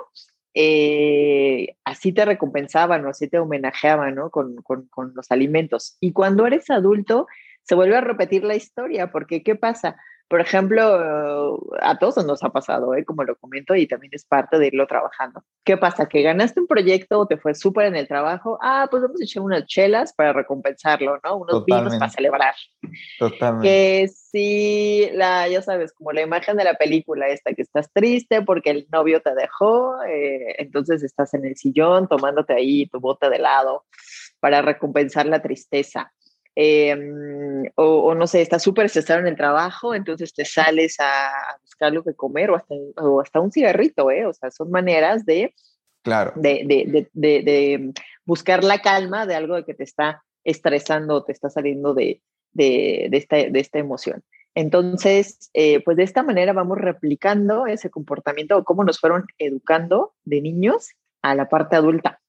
eh, 0.55 1.77
así 1.85 2.13
te 2.13 2.25
recompensaban 2.25 3.05
o 3.05 3.11
así 3.11 3.29
te 3.29 3.39
homenajeaban 3.39 4.15
¿no? 4.15 4.31
con, 4.31 4.57
con, 4.57 4.87
con, 4.89 5.13
los 5.15 5.31
alimentos. 5.31 5.97
Y 6.01 6.13
cuando 6.13 6.47
eres 6.47 6.71
adulto, 6.71 7.27
se 7.63 7.75
vuelve 7.75 7.97
a 7.97 8.03
repetir 8.03 8.45
la 8.45 8.55
historia, 8.55 9.11
porque 9.11 9.43
¿qué 9.43 9.57
pasa? 9.57 9.97
Por 10.29 10.41
ejemplo, 10.41 11.61
a 11.81 11.99
todos 11.99 12.25
nos 12.25 12.43
ha 12.43 12.51
pasado, 12.51 12.95
¿eh? 12.95 13.05
como 13.05 13.25
lo 13.25 13.37
comento, 13.37 13.75
y 13.75 13.87
también 13.87 14.11
es 14.15 14.25
parte 14.25 14.59
de 14.59 14.69
irlo 14.69 14.87
trabajando. 14.87 15.43
¿Qué 15.65 15.77
pasa? 15.77 16.07
Que 16.07 16.23
ganaste 16.23 16.61
un 16.61 16.67
proyecto 16.67 17.21
o 17.21 17.27
te 17.27 17.37
fue 17.37 17.55
súper 17.55 17.87
en 17.87 17.97
el 17.97 18.09
trabajo, 18.09 18.59
ah, 18.63 18.89
pues 18.91 19.03
vamos 19.03 19.21
a 19.21 19.25
echar 19.25 19.43
unas 19.43 19.67
chelas 19.67 20.15
para 20.15 20.33
recompensarlo, 20.33 21.21
¿no? 21.23 21.37
Unos 21.37 21.65
vinos 21.67 21.97
para 21.97 22.11
celebrar. 22.11 22.55
Totalmente. 23.19 23.69
Que 23.69 24.09
si, 24.09 25.11
la, 25.13 25.47
ya 25.49 25.63
sabes, 25.63 25.93
como 25.93 26.13
la 26.13 26.23
imagen 26.23 26.57
de 26.57 26.65
la 26.65 26.75
película 26.75 27.29
esta, 27.29 27.53
que 27.53 27.63
estás 27.63 27.93
triste 27.93 28.43
porque 28.43 28.71
el 28.71 28.87
novio 28.91 29.21
te 29.21 29.35
dejó, 29.35 30.03
eh, 30.05 30.57
entonces 30.59 31.03
estás 31.03 31.35
en 31.35 31.45
el 31.45 31.57
sillón 31.57 32.09
tomándote 32.09 32.55
ahí 32.55 32.87
tu 32.87 32.99
bote 32.99 33.29
de 33.29 33.37
helado 33.37 33.85
para 34.41 34.63
recompensar 34.63 35.27
la 35.27 35.43
tristeza. 35.43 36.13
Em, 36.57 37.65
o, 37.75 38.15
no 38.15 38.27
sé, 38.29 38.41
estás 38.41 38.63
súper 38.63 38.87
estresado 38.87 39.21
en 39.21 39.27
el 39.27 39.37
trabajo, 39.37 39.95
entonces 39.95 40.33
te 40.33 40.45
sales 40.45 40.97
a, 41.01 41.33
buscar 41.63 41.93
lo 41.93 42.05
que 42.05 42.15
comer 42.15 42.51
o 42.51 42.57
hasta, 42.57 42.75
o 42.97 43.21
hasta 43.21 43.41
un 43.41 43.51
cigarrito, 43.51 44.11
¿eh? 44.11 44.27
O 44.27 44.33
sea, 44.33 44.51
son 44.51 44.71
maneras 44.71 45.27
de, 45.27 45.53
claro. 46.03 46.33
de, 46.37 46.63
de, 46.65 47.09
de, 47.13 47.43
de, 47.43 47.93
buscar 48.25 48.63
la 48.63 48.81
calma 48.81 49.27
de 49.27 49.35
algo 49.35 49.57
de 49.57 49.65
que 49.65 49.75
te 49.75 49.83
está 49.83 50.23
estresando 50.45 51.17
o 51.17 51.25
te 51.25 51.33
está 51.33 51.51
saliendo 51.51 51.93
de, 51.95 52.23
esta, 52.55 53.37
de 53.37 53.61
esta 53.61 53.79
emoción. 53.81 54.23
Entonces, 54.55 55.51
eh, 55.53 55.83
pues 55.83 55.97
de 55.97 56.05
esta 56.05 56.23
manera 56.23 56.53
vamos 56.53 56.79
replicando 56.79 57.67
ese 57.67 57.91
comportamiento 57.91 58.57
o 58.57 58.65
cómo 58.65 58.85
nos 58.85 59.01
fueron 59.01 59.25
educando 59.39 60.15
de 60.23 60.41
niños 60.41 60.91
a 61.23 61.35
la 61.35 61.49
parte 61.49 61.75
adulta. 61.75 62.21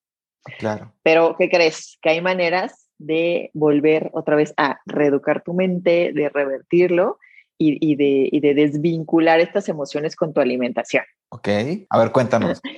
Claro. 0.58 0.94
Pero, 1.03 1.36
¿qué 1.38 1.50
crees? 1.50 2.00
Que 2.01 2.10
hay 2.10 2.22
maneras 2.22 2.85
de 2.98 3.52
volver 3.54 4.10
otra 4.14 4.36
vez 4.36 4.54
a 4.58 4.80
reeducar 4.86 5.44
tu 5.44 5.54
mente, 5.54 6.12
de 6.14 6.30
revertirlo 6.30 7.20
y, 7.58 7.78
y 7.86 7.96
de, 7.96 8.30
y 8.32 8.40
de 8.40 8.54
desvincular 8.54 9.40
estas 9.40 9.70
emociones 9.70 10.16
con 10.16 10.34
tu 10.34 10.42
alimentación. 10.42 11.04
Ok. 11.30 11.48
A 11.90 12.00
ver, 12.00 12.12
cuéntanos. 12.12 12.62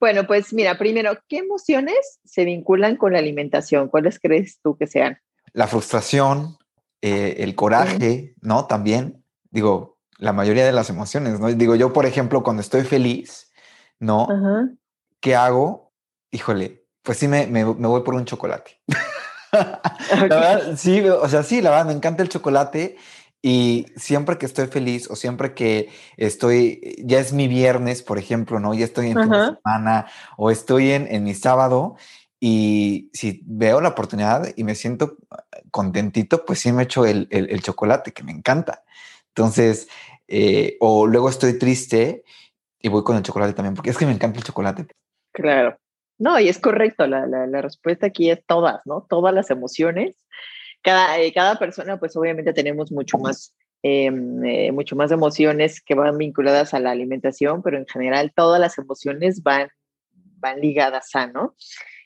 Bueno, 0.00 0.26
pues 0.26 0.54
mira, 0.54 0.78
primero, 0.78 1.12
¿qué 1.28 1.36
emociones 1.36 2.20
se 2.24 2.46
vinculan 2.46 2.96
con 2.96 3.12
la 3.12 3.18
alimentación? 3.18 3.88
¿Cuáles 3.88 4.18
crees 4.18 4.58
tú 4.62 4.74
que 4.78 4.86
sean? 4.86 5.18
La 5.52 5.66
frustración, 5.66 6.56
eh, 7.02 7.36
el 7.40 7.54
coraje, 7.54 8.34
¿no? 8.40 8.66
También, 8.66 9.22
digo, 9.50 9.98
la 10.16 10.32
mayoría 10.32 10.64
de 10.64 10.72
las 10.72 10.88
emociones, 10.88 11.38
¿no? 11.38 11.48
Digo, 11.48 11.76
yo, 11.76 11.92
por 11.92 12.06
ejemplo, 12.06 12.42
cuando 12.42 12.62
estoy 12.62 12.84
feliz, 12.84 13.52
¿no? 13.98 14.22
Ajá. 14.22 14.70
¿Qué 15.20 15.36
hago? 15.36 15.92
Híjole, 16.30 16.86
pues 17.02 17.18
sí 17.18 17.28
me, 17.28 17.46
me, 17.46 17.66
me 17.66 17.86
voy 17.86 18.02
por 18.02 18.14
un 18.14 18.24
chocolate. 18.24 18.80
La 20.10 20.16
verdad, 20.20 20.76
sí, 20.76 21.00
o 21.00 21.28
sea, 21.28 21.42
sí, 21.42 21.60
la 21.60 21.70
verdad, 21.70 21.86
me 21.86 21.92
encanta 21.92 22.22
el 22.22 22.28
chocolate 22.28 22.96
y 23.42 23.86
siempre 23.96 24.38
que 24.38 24.46
estoy 24.46 24.66
feliz 24.66 25.10
o 25.10 25.16
siempre 25.16 25.54
que 25.54 25.88
estoy, 26.16 26.96
ya 27.04 27.18
es 27.20 27.32
mi 27.32 27.48
viernes, 27.48 28.02
por 28.02 28.18
ejemplo, 28.18 28.60
¿no? 28.60 28.74
Ya 28.74 28.84
estoy 28.84 29.06
en 29.10 29.20
fin 29.22 29.30
de 29.32 29.38
semana 29.56 30.06
o 30.36 30.50
estoy 30.50 30.90
en, 30.92 31.06
en 31.12 31.24
mi 31.24 31.34
sábado 31.34 31.96
y 32.38 33.10
si 33.12 33.40
veo 33.44 33.80
la 33.80 33.90
oportunidad 33.90 34.48
y 34.56 34.64
me 34.64 34.74
siento 34.74 35.16
contentito, 35.70 36.44
pues 36.44 36.60
sí 36.60 36.72
me 36.72 36.84
echo 36.84 37.04
el, 37.06 37.28
el- 37.30 37.50
el 37.50 37.62
chocolate, 37.62 38.12
que 38.12 38.22
me 38.22 38.32
encanta. 38.32 38.84
Entonces, 39.28 39.88
eh, 40.28 40.76
o 40.80 41.06
luego 41.06 41.28
estoy 41.28 41.58
triste 41.58 42.24
y 42.80 42.88
voy 42.88 43.04
con 43.04 43.16
el 43.16 43.22
chocolate 43.22 43.52
también, 43.54 43.74
porque 43.74 43.90
es 43.90 43.98
que 43.98 44.06
me 44.06 44.12
encanta 44.12 44.38
el 44.38 44.44
chocolate. 44.44 44.86
Claro. 45.32 45.76
No, 46.20 46.38
y 46.38 46.48
es 46.48 46.60
correcto, 46.60 47.08
la, 47.08 47.26
la, 47.26 47.62
respuesta 47.62 48.06
aquí 48.06 48.30
es 48.30 48.44
todas, 48.46 48.80
¿no? 48.86 49.06
Todas 49.08 49.34
las 49.34 49.50
emociones. 49.50 50.16
Cada, 50.82 51.18
eh, 51.18 51.32
cada 51.32 51.58
persona, 51.58 51.98
pues 51.98 52.16
obviamente 52.16 52.52
tenemos 52.52 52.92
mucho 52.92 53.18
más, 53.18 53.54
eh, 53.82 54.06
eh, 54.44 54.70
mucho 54.70 54.94
más 54.94 55.10
emociones 55.10 55.80
que 55.80 55.94
van 55.96 56.16
vinculadas 56.18 56.74
a 56.74 56.80
la 56.80 56.92
alimentación, 56.92 57.62
pero 57.62 57.78
en 57.78 57.86
general 57.86 58.32
todas 58.36 58.60
las 58.60 58.78
emociones 58.78 59.42
van, 59.42 59.70
van 60.12 60.60
ligadas 60.60 61.08
a, 61.14 61.26
¿no? 61.26 61.56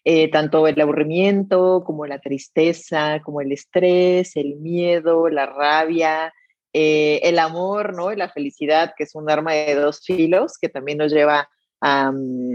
Eh, 0.07 0.31
tanto 0.31 0.67
el 0.69 0.79
aburrimiento 0.79 1.83
como 1.85 2.07
la 2.07 2.19
tristeza, 2.19 3.21
como 3.25 3.41
el 3.41 3.53
estrés, 3.53 4.37
el 4.37 4.57
miedo, 4.57 5.31
la 5.31 5.47
rabia, 5.47 6.35
eh, 6.75 7.21
el 7.23 7.39
amor, 7.39 7.95
¿no? 7.95 8.13
La 8.13 8.29
felicidad, 8.29 8.93
que 8.99 9.05
es 9.05 9.15
un 9.15 9.31
arma 9.31 9.55
de 9.55 9.75
dos 9.75 10.01
filos 10.05 10.59
que 10.61 10.69
también 10.69 10.99
nos 10.99 11.11
lleva 11.11 11.49
a, 11.87 12.11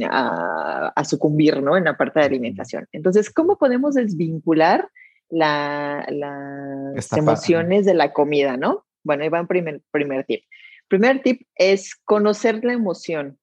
a- 0.10 0.94
a 0.96 1.06
sucumbir, 1.06 1.62
¿no? 1.62 1.78
En 1.78 1.84
la 1.84 1.96
parte 1.96 2.20
de 2.20 2.26
alimentación. 2.26 2.88
Entonces, 2.92 3.30
¿cómo 3.30 3.58
podemos 3.58 3.94
desvincular 3.94 4.90
la- 5.30 6.06
las 6.10 7.14
emociones 7.14 7.86
de 7.86 7.94
la 7.94 8.12
comida, 8.12 8.58
¿no? 8.58 8.86
Bueno, 9.04 9.24
ahí 9.24 9.30
va 9.30 9.42
un 9.42 9.48
primer, 9.48 9.82
primer 9.92 10.26
tip. 10.26 10.44
Primer 10.88 11.22
tip 11.22 11.44
es 11.56 11.96
conocer 12.04 12.64
la 12.66 12.74
emoción. 12.74 13.38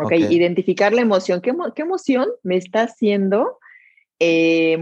Ok, 0.00 0.06
Ok. 0.06 0.30
identificar 0.30 0.92
la 0.92 1.02
emoción. 1.02 1.40
¿Qué, 1.40 1.52
emo- 1.52 1.72
qué 1.72 1.82
emoción 1.82 2.28
me 2.42 2.56
está 2.56 2.82
haciendo 2.82 3.58
eh, 4.18 4.76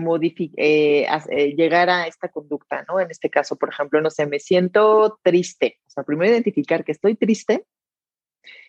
eh, 0.56 1.06
haz- 1.08 1.28
eh, 1.30 1.54
llegar 1.56 1.90
a 1.90 2.06
esta 2.06 2.28
conducta, 2.28 2.84
¿no? 2.88 3.00
En 3.00 3.10
este 3.10 3.28
caso, 3.28 3.56
por 3.56 3.68
ejemplo, 3.68 4.00
no 4.00 4.08
sé, 4.10 4.26
me 4.26 4.38
siento 4.38 5.18
triste. 5.22 5.78
O 5.86 5.90
sea, 5.90 6.04
primero 6.04 6.30
identificar 6.32 6.84
que 6.84 6.92
estoy 6.92 7.14
triste 7.16 7.64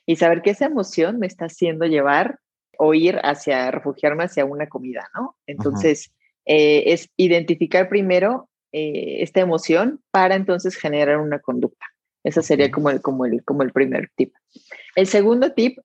y 0.05 0.15
saber 0.15 0.41
que 0.41 0.51
esa 0.51 0.65
emoción 0.65 1.19
me 1.19 1.27
está 1.27 1.45
haciendo 1.45 1.85
llevar 1.85 2.39
o 2.77 2.93
ir 2.93 3.19
hacia, 3.23 3.71
refugiarme 3.71 4.23
hacia 4.23 4.45
una 4.45 4.67
comida, 4.67 5.09
¿no? 5.15 5.35
Entonces, 5.45 6.11
eh, 6.45 6.83
es 6.87 7.09
identificar 7.17 7.87
primero 7.87 8.49
eh, 8.71 9.21
esta 9.21 9.39
emoción 9.39 10.01
para 10.11 10.35
entonces 10.35 10.75
generar 10.75 11.19
una 11.19 11.39
conducta. 11.39 11.85
Ese 12.23 12.41
sería 12.41 12.71
como 12.71 12.89
el, 12.89 13.01
como, 13.01 13.25
el, 13.25 13.43
como 13.43 13.63
el 13.63 13.71
primer 13.71 14.09
tip. 14.15 14.33
El 14.95 15.07
segundo 15.07 15.53
tip, 15.53 15.77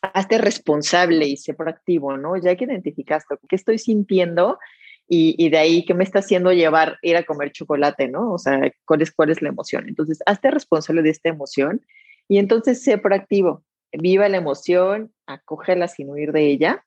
hazte 0.00 0.38
responsable 0.38 1.26
y 1.26 1.36
sé 1.36 1.54
proactivo, 1.54 2.16
¿no? 2.16 2.36
Ya 2.36 2.56
que 2.56 2.64
identificaste 2.64 3.36
qué 3.48 3.56
estoy 3.56 3.78
sintiendo 3.78 4.58
y, 5.08 5.34
y 5.38 5.48
de 5.50 5.58
ahí 5.58 5.84
qué 5.84 5.94
me 5.94 6.04
está 6.04 6.18
haciendo 6.18 6.52
llevar 6.52 6.98
ir 7.02 7.16
a 7.16 7.22
comer 7.22 7.52
chocolate, 7.52 8.08
¿no? 8.08 8.32
O 8.32 8.38
sea, 8.38 8.70
¿cuál 8.84 9.02
es, 9.02 9.12
cuál 9.12 9.30
es 9.30 9.42
la 9.42 9.48
emoción? 9.48 9.88
Entonces, 9.88 10.18
hazte 10.26 10.50
responsable 10.50 11.02
de 11.02 11.10
esta 11.10 11.28
emoción 11.28 11.80
y 12.28 12.38
entonces 12.38 12.82
sé 12.82 12.98
proactivo. 12.98 13.62
Viva 13.92 14.28
la 14.28 14.38
emoción, 14.38 15.12
acógela 15.26 15.88
sin 15.88 16.10
huir 16.10 16.32
de 16.32 16.46
ella. 16.46 16.84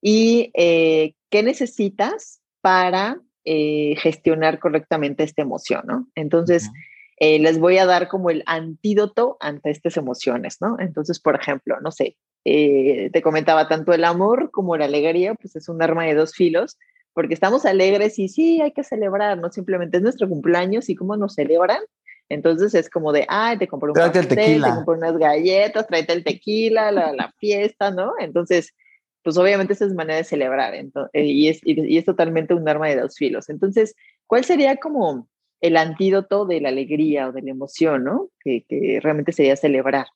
¿Y 0.00 0.50
eh, 0.54 1.14
qué 1.30 1.42
necesitas 1.42 2.40
para 2.60 3.20
eh, 3.44 3.96
gestionar 3.98 4.58
correctamente 4.58 5.22
esta 5.22 5.42
emoción, 5.42 5.82
¿no? 5.86 6.08
Entonces, 6.14 6.70
eh, 7.18 7.38
les 7.38 7.58
voy 7.58 7.78
a 7.78 7.86
dar 7.86 8.08
como 8.08 8.30
el 8.30 8.42
antídoto 8.46 9.36
ante 9.40 9.70
estas 9.70 9.96
emociones, 9.96 10.58
¿no? 10.60 10.76
Entonces, 10.78 11.18
por 11.18 11.34
ejemplo, 11.34 11.80
no 11.80 11.90
sé, 11.90 12.16
eh, 12.44 13.10
te 13.12 13.22
comentaba 13.22 13.68
tanto 13.68 13.92
el 13.92 14.04
amor 14.04 14.50
como 14.50 14.76
la 14.76 14.84
alegría, 14.84 15.34
pues 15.34 15.56
es 15.56 15.68
un 15.68 15.82
arma 15.82 16.04
de 16.04 16.14
dos 16.14 16.34
filos, 16.34 16.78
porque 17.14 17.34
estamos 17.34 17.64
alegres 17.64 18.18
y 18.18 18.28
sí, 18.28 18.60
hay 18.60 18.72
que 18.72 18.84
celebrar, 18.84 19.38
no 19.38 19.50
simplemente 19.50 19.96
es 19.96 20.02
nuestro 20.02 20.28
cumpleaños 20.28 20.88
y 20.90 20.94
cómo 20.94 21.16
nos 21.16 21.34
celebran. 21.34 21.80
Entonces 22.28 22.74
es 22.74 22.90
como 22.90 23.12
de, 23.12 23.24
ay, 23.28 23.58
te 23.58 23.68
compré 23.68 23.90
un 23.90 23.94
Tráete 23.94 24.18
el 24.20 24.28
te 24.62 24.76
compré 24.76 24.94
unas 24.96 25.16
galletas, 25.18 25.86
tráete 25.86 26.12
el 26.12 26.24
tequila, 26.24 26.90
la, 26.92 27.12
la 27.12 27.32
fiesta, 27.38 27.90
¿no? 27.90 28.12
Entonces, 28.18 28.74
pues 29.22 29.36
obviamente 29.38 29.72
esa 29.72 29.86
es 29.86 29.94
manera 29.94 30.16
de 30.18 30.24
celebrar 30.24 30.74
ento- 30.74 31.08
eh, 31.12 31.24
y, 31.24 31.48
es, 31.48 31.60
y, 31.64 31.80
y 31.94 31.98
es 31.98 32.04
totalmente 32.04 32.54
un 32.54 32.68
arma 32.68 32.88
de 32.88 33.00
dos 33.00 33.16
filos. 33.16 33.48
Entonces, 33.48 33.94
¿cuál 34.26 34.44
sería 34.44 34.76
como 34.76 35.28
el 35.60 35.76
antídoto 35.76 36.46
de 36.46 36.60
la 36.60 36.68
alegría 36.68 37.28
o 37.28 37.32
de 37.32 37.42
la 37.42 37.50
emoción, 37.50 38.04
¿no? 38.04 38.28
Que, 38.40 38.64
que 38.68 38.98
realmente 39.02 39.32
sería 39.32 39.56
celebrar 39.56 40.06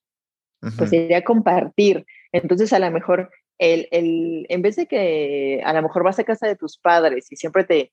pues 0.77 0.91
sería 0.91 1.25
compartir. 1.25 2.05
Entonces, 2.33 2.73
a 2.73 2.79
lo 2.79 2.91
mejor, 2.91 3.31
el, 3.59 3.89
el, 3.91 4.47
en 4.49 4.63
vez 4.63 4.77
de 4.77 4.87
que 4.87 5.63
a 5.65 5.73
lo 5.73 5.83
mejor 5.83 6.05
vas 6.05 6.19
a 6.19 6.25
casa 6.25 6.47
de 6.47 6.57
tus 6.57 6.79
padres 6.79 7.31
y 7.33 7.37
siempre 7.37 7.65
te, 7.65 7.93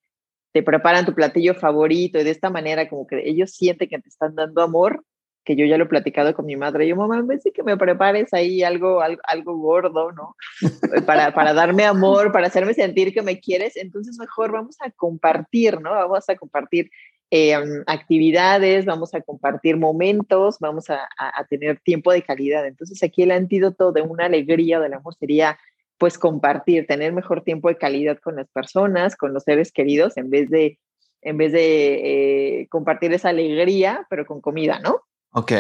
te 0.58 0.64
preparan 0.64 1.06
tu 1.06 1.14
platillo 1.14 1.54
favorito 1.54 2.20
y 2.20 2.24
de 2.24 2.32
esta 2.32 2.50
manera 2.50 2.90
como 2.90 3.06
que 3.06 3.30
ellos 3.30 3.52
sienten 3.52 3.88
que 3.88 4.00
te 4.00 4.10
están 4.10 4.34
dando 4.34 4.64
amor, 4.64 5.04
que 5.46 5.56
yo 5.56 5.68
ya 5.68 5.78
lo 5.78 5.84
he 5.84 5.88
platicado 5.88 6.34
con 6.34 6.48
mi 6.48 6.56
madre, 6.56 6.88
yo 6.88 6.96
mamá, 6.96 7.22
vez 7.22 7.44
de 7.44 7.52
que 7.52 7.62
me 7.62 7.78
prepares 7.78 8.34
ahí 8.34 8.64
algo, 8.64 9.00
algo, 9.00 9.58
gordo, 9.58 10.12
¿no? 10.14 10.36
Para, 11.06 11.32
para 11.32 11.54
darme 11.54 11.86
amor, 11.86 12.32
para 12.32 12.48
hacerme 12.48 12.74
sentir 12.74 13.14
que 13.14 13.22
me 13.22 13.40
quieres, 13.40 13.78
entonces 13.78 14.18
mejor 14.18 14.52
vamos 14.52 14.78
a 14.80 14.90
compartir, 14.90 15.80
¿no? 15.80 15.92
Vamos 15.92 16.28
a 16.28 16.36
compartir 16.36 16.90
eh, 17.30 17.54
actividades, 17.86 18.86
vamos 18.86 19.14
a 19.14 19.22
compartir 19.22 19.78
momentos, 19.78 20.58
vamos 20.60 20.90
a, 20.90 21.08
a, 21.20 21.40
a, 21.40 21.46
tener 21.46 21.80
tiempo 21.82 22.12
de 22.12 22.24
calidad. 22.24 22.66
Entonces 22.66 23.04
aquí 23.04 23.22
el 23.22 23.32
antídoto 23.32 23.92
de 23.92 24.02
una 24.02 24.26
alegría 24.26 24.80
del 24.80 24.96
amor 24.96 25.14
sería 25.20 25.60
pues 25.98 26.18
compartir, 26.18 26.88
tener 26.88 27.14
mejor 27.14 27.44
tiempo 27.44 27.70
de 27.70 27.78
calidad 27.78 28.18
con 28.20 28.36
las 28.36 28.48
personas, 28.50 29.16
con 29.16 29.34
los 29.34 29.44
seres 29.44 29.72
queridos, 29.72 30.18
en 30.18 30.30
vez 30.30 30.50
de, 30.50 30.80
en 31.22 31.38
vez 31.38 31.52
de 31.52 32.62
eh, 32.62 32.68
compartir 32.70 33.14
esa 33.14 33.30
alegría, 33.30 34.06
pero 34.10 34.26
con 34.26 34.42
comida, 34.42 34.80
¿no? 34.80 35.02
Ok. 35.32 35.52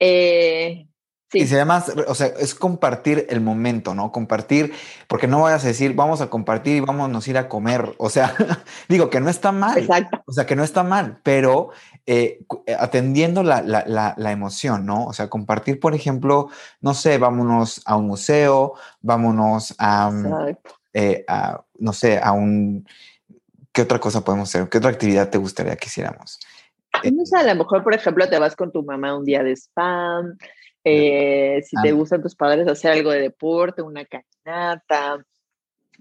Eh, 0.00 0.88
Sí. 1.30 1.40
Y 1.40 1.46
se 1.46 1.56
llama, 1.56 1.84
o 2.06 2.14
sea, 2.14 2.28
es 2.28 2.54
compartir 2.54 3.26
el 3.28 3.42
momento, 3.42 3.94
¿no? 3.94 4.12
Compartir, 4.12 4.72
porque 5.08 5.26
no 5.26 5.42
vayas 5.42 5.62
a 5.62 5.68
decir, 5.68 5.94
vamos 5.94 6.22
a 6.22 6.30
compartir 6.30 6.76
y 6.76 6.80
vámonos 6.80 7.26
a 7.26 7.30
ir 7.30 7.36
a 7.36 7.50
comer. 7.50 7.94
O 7.98 8.08
sea, 8.08 8.34
digo 8.88 9.10
que 9.10 9.20
no 9.20 9.28
está 9.28 9.52
mal. 9.52 9.76
Exacto. 9.76 10.22
O 10.26 10.32
sea, 10.32 10.46
que 10.46 10.56
no 10.56 10.64
está 10.64 10.84
mal, 10.84 11.20
pero 11.22 11.68
eh, 12.10 12.40
atendiendo 12.78 13.42
la, 13.42 13.60
la, 13.60 13.84
la, 13.86 14.14
la, 14.16 14.32
emoción, 14.32 14.86
¿no? 14.86 15.04
O 15.04 15.12
sea, 15.12 15.28
compartir, 15.28 15.78
por 15.78 15.94
ejemplo, 15.94 16.48
no 16.80 16.94
sé, 16.94 17.18
vámonos 17.18 17.82
a 17.84 17.96
un 17.96 18.06
museo, 18.06 18.72
vámonos 19.02 19.74
a, 19.78 20.10
eh, 20.94 21.26
a 21.28 21.62
no 21.78 21.92
sé, 21.92 22.18
a 22.18 22.32
un... 22.32 22.88
¿Qué 23.72 23.82
otra 23.82 23.98
cosa 23.98 24.24
podemos 24.24 24.48
hacer? 24.48 24.70
¿Qué 24.70 24.78
otra 24.78 24.88
actividad 24.88 25.28
te 25.28 25.36
gustaría 25.36 25.76
que 25.76 25.84
hiciéramos? 25.84 26.40
No 27.12 27.26
sé, 27.26 27.36
a 27.36 27.42
lo 27.42 27.54
mejor, 27.56 27.84
por 27.84 27.92
ejemplo, 27.92 28.26
te 28.26 28.38
vas 28.38 28.56
con 28.56 28.72
tu 28.72 28.82
mamá 28.82 29.14
un 29.14 29.26
día 29.26 29.42
de 29.42 29.54
spam, 29.54 30.38
eh, 30.84 31.62
si 31.62 31.76
te 31.82 31.92
gustan 31.92 32.22
tus 32.22 32.34
padres, 32.34 32.66
hacer 32.68 32.92
algo 32.92 33.10
de 33.10 33.20
deporte, 33.20 33.82
una 33.82 34.06
caminata, 34.06 35.22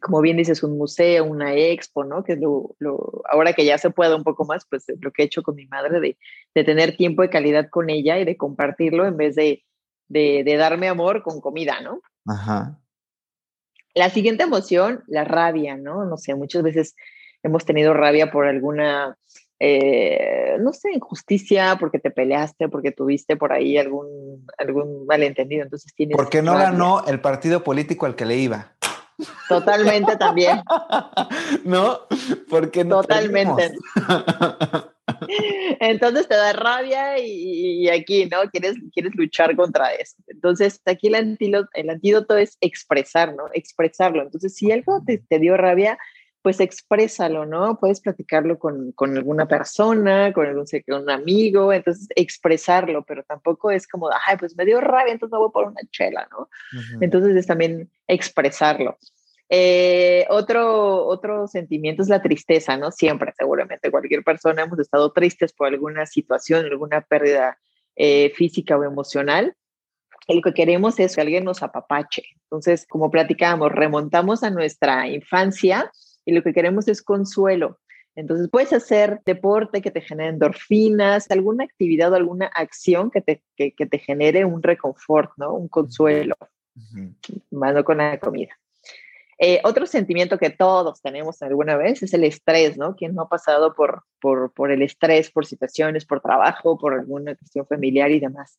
como 0.01 0.21
bien 0.21 0.37
dices, 0.37 0.63
un 0.63 0.77
museo, 0.77 1.25
una 1.25 1.53
expo, 1.53 2.03
¿no? 2.03 2.23
Que 2.23 2.33
es 2.33 2.39
lo, 2.39 2.75
lo, 2.79 3.23
ahora 3.29 3.53
que 3.53 3.65
ya 3.65 3.77
se 3.77 3.89
puede 3.89 4.15
un 4.15 4.23
poco 4.23 4.45
más, 4.45 4.65
pues 4.69 4.85
lo 5.01 5.11
que 5.11 5.23
he 5.23 5.25
hecho 5.25 5.43
con 5.43 5.55
mi 5.55 5.65
madre, 5.67 5.99
de, 5.99 6.17
de 6.53 6.63
tener 6.63 6.95
tiempo 6.95 7.21
de 7.21 7.29
calidad 7.29 7.69
con 7.69 7.89
ella 7.89 8.19
y 8.19 8.25
de 8.25 8.37
compartirlo 8.37 9.05
en 9.05 9.17
vez 9.17 9.35
de, 9.35 9.63
de, 10.07 10.43
de 10.43 10.57
darme 10.57 10.87
amor 10.87 11.23
con 11.23 11.41
comida, 11.41 11.81
¿no? 11.81 12.01
Ajá. 12.25 12.79
La 13.95 14.09
siguiente 14.09 14.43
emoción, 14.43 15.03
la 15.07 15.23
rabia, 15.23 15.75
¿no? 15.77 16.05
No 16.05 16.17
sé, 16.17 16.35
muchas 16.35 16.61
veces 16.61 16.95
hemos 17.41 17.65
tenido 17.65 17.93
rabia 17.93 18.31
por 18.31 18.45
alguna 18.45 19.17
eh, 19.59 20.55
no 20.59 20.71
sé, 20.71 20.91
injusticia, 20.93 21.77
porque 21.79 21.97
te 21.97 22.11
peleaste, 22.11 22.69
porque 22.69 22.91
tuviste 22.91 23.37
por 23.37 23.51
ahí 23.51 23.77
algún, 23.77 24.45
algún 24.57 25.05
malentendido. 25.07 25.63
Entonces 25.63 25.93
tienes. 25.95 26.15
Porque 26.15 26.41
no 26.41 26.53
rabia. 26.53 26.71
ganó 26.71 27.05
el 27.07 27.19
partido 27.19 27.63
político 27.63 28.05
al 28.05 28.15
que 28.15 28.25
le 28.25 28.37
iba. 28.37 28.75
Totalmente 29.49 30.15
también. 30.17 30.61
¿No? 31.63 32.01
Porque 32.49 32.83
no 32.83 33.01
Totalmente. 33.01 33.71
Entonces 35.79 36.27
te 36.27 36.35
da 36.35 36.53
rabia 36.53 37.17
y, 37.19 37.85
y 37.85 37.89
aquí, 37.89 38.25
¿no? 38.25 38.39
Quieres, 38.51 38.75
quieres 38.93 39.15
luchar 39.15 39.55
contra 39.55 39.93
eso. 39.93 40.17
Entonces, 40.27 40.81
aquí 40.85 41.07
el 41.07 41.15
antídoto, 41.15 41.69
el 41.73 41.89
antídoto 41.89 42.37
es 42.37 42.57
expresar, 42.61 43.33
¿no? 43.33 43.45
Expresarlo. 43.53 44.21
Entonces, 44.21 44.55
si 44.55 44.71
algo 44.71 45.01
te, 45.05 45.17
te 45.17 45.39
dio 45.39 45.57
rabia, 45.57 45.97
pues 46.47 46.61
exprésalo, 46.61 47.45
¿no? 47.45 47.77
Puedes 47.77 47.99
platicarlo 47.99 48.57
con, 48.57 48.93
con 48.93 49.17
alguna 49.17 49.49
persona, 49.49 50.31
con 50.31 50.45
algún 50.45 50.63
con 50.87 51.01
un 51.01 51.09
amigo, 51.09 51.73
entonces 51.73 52.07
expresarlo, 52.15 53.03
pero 53.03 53.21
tampoco 53.23 53.69
es 53.69 53.85
como, 53.85 54.09
ay, 54.09 54.37
pues 54.39 54.55
me 54.55 54.63
dio 54.63 54.79
rabia, 54.79 55.11
entonces 55.11 55.33
me 55.33 55.39
voy 55.39 55.51
por 55.51 55.65
una 55.65 55.81
chela, 55.91 56.25
¿no? 56.31 56.47
Ujú. 56.71 56.99
Entonces 57.01 57.35
es 57.35 57.47
también 57.47 57.91
expresarlo. 58.07 58.97
Eh, 59.49 60.25
otro, 60.29 61.05
otro 61.07 61.49
sentimiento 61.49 62.01
es 62.01 62.07
la 62.07 62.21
tristeza, 62.21 62.77
¿no? 62.77 62.93
Siempre, 62.93 63.33
seguramente, 63.37 63.91
cualquier 63.91 64.23
persona 64.23 64.61
hemos 64.61 64.79
estado 64.79 65.11
tristes 65.11 65.51
por 65.51 65.67
alguna 65.67 66.05
situación, 66.05 66.63
alguna 66.63 67.01
pérdida 67.01 67.57
eh, 67.97 68.31
física 68.37 68.77
o 68.77 68.85
emocional. 68.85 69.53
Y 70.29 70.35
lo 70.35 70.41
que 70.41 70.53
queremos 70.53 70.97
es 70.97 71.13
que 71.13 71.19
alguien 71.19 71.43
nos 71.43 71.61
apapache. 71.61 72.23
Entonces, 72.43 72.85
como 72.87 73.11
platicábamos, 73.11 73.69
remontamos 73.73 74.43
a 74.43 74.49
nuestra 74.49 75.09
infancia 75.09 75.91
y 76.27 76.33
lo 76.33 76.43
que 76.43 76.53
queremos 76.53 76.89
es 76.89 77.01
consuelo. 77.01 77.79
Entonces, 78.13 78.49
puedes 78.51 78.73
hacer 78.73 79.21
deporte 79.25 79.81
que 79.81 79.91
te 79.91 80.01
genere 80.01 80.29
endorfinas, 80.29 81.31
alguna 81.31 81.63
actividad 81.63 82.11
o 82.11 82.15
alguna 82.15 82.47
acción 82.47 83.09
que 83.09 83.21
te, 83.21 83.43
que, 83.55 83.71
que 83.71 83.85
te 83.85 83.97
genere 83.97 84.43
un 84.43 84.61
reconfort, 84.61 85.31
¿no? 85.37 85.53
Un 85.53 85.69
consuelo 85.69 86.35
Ujú. 86.75 87.13
más 87.51 87.73
no 87.73 87.83
con 87.85 87.99
la 87.99 88.19
comida. 88.19 88.57
Eh, 89.39 89.61
otro 89.63 89.85
sentimiento 89.85 90.37
que 90.37 90.49
todos 90.49 91.01
tenemos 91.01 91.41
alguna 91.43 91.77
vez 91.77 92.03
es 92.03 92.13
el 92.13 92.25
estrés, 92.25 92.77
¿no? 92.77 92.95
¿Quién 92.95 93.15
no 93.15 93.21
ha 93.21 93.29
pasado 93.29 93.73
por, 93.73 94.03
por, 94.19 94.51
por 94.51 94.71
el 94.71 94.81
estrés, 94.81 95.31
por 95.31 95.45
situaciones, 95.45 96.05
por 96.05 96.19
trabajo, 96.19 96.77
por 96.77 96.93
alguna 96.93 97.35
cuestión 97.35 97.65
familiar 97.67 98.11
y 98.11 98.19
demás? 98.19 98.57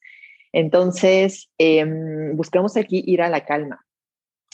Entonces, 0.52 1.50
eh, 1.58 1.84
buscamos 2.32 2.78
aquí 2.78 3.02
ir 3.06 3.20
a 3.20 3.28
la 3.28 3.44
calma. 3.44 3.84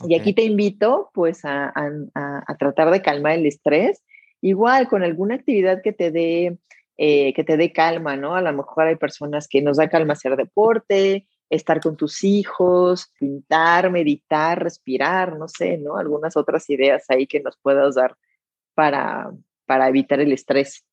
Y 0.08 0.14
aquí 0.16 0.32
te 0.34 0.42
invito, 0.42 1.10
pues, 1.14 1.44
a, 1.44 1.66
a, 1.66 1.90
a- 2.14 2.44
a 2.46 2.56
tratar 2.56 2.90
de 2.90 3.00
calmar 3.02 3.32
el 3.38 3.46
estrés, 3.46 4.02
igual 4.40 4.88
con 4.88 5.02
alguna 5.02 5.36
actividad 5.36 5.82
que 5.82 5.92
te 5.92 6.10
dé, 6.10 6.58
eh, 6.96 7.32
que 7.34 7.44
te 7.44 7.56
dé 7.56 7.72
calma, 7.72 8.16
¿no? 8.16 8.34
A 8.34 8.42
lo 8.42 8.52
mejor 8.52 8.86
hay 8.88 8.96
personas 8.96 9.46
que 9.48 9.62
nos 9.62 9.76
da 9.76 9.88
calma 9.88 10.14
hacer 10.14 10.36
deporte, 10.36 11.26
estar 11.50 11.80
con 11.80 11.96
tus 11.96 12.24
hijos, 12.24 13.12
pintar, 13.18 13.90
meditar, 13.90 14.62
respirar, 14.62 15.36
no 15.38 15.46
sé, 15.48 15.78
¿no? 15.78 15.96
Algunas 15.96 16.36
otras 16.36 16.68
ideas 16.70 17.04
ahí 17.08 17.26
que 17.26 17.40
nos 17.40 17.56
puedas 17.58 17.94
dar 17.94 18.16
para, 18.74 19.30
para 19.66 19.88
evitar 19.88 20.20
el 20.20 20.32
estrés. 20.32 20.84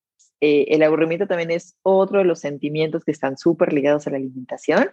Eh, 0.41 0.65
el 0.69 0.81
aburrimiento 0.81 1.27
también 1.27 1.51
es 1.51 1.77
otro 1.83 2.17
de 2.17 2.25
los 2.25 2.39
sentimientos 2.39 3.05
que 3.05 3.11
están 3.11 3.37
súper 3.37 3.71
ligados 3.73 4.07
a 4.07 4.09
la 4.09 4.17
alimentación. 4.17 4.91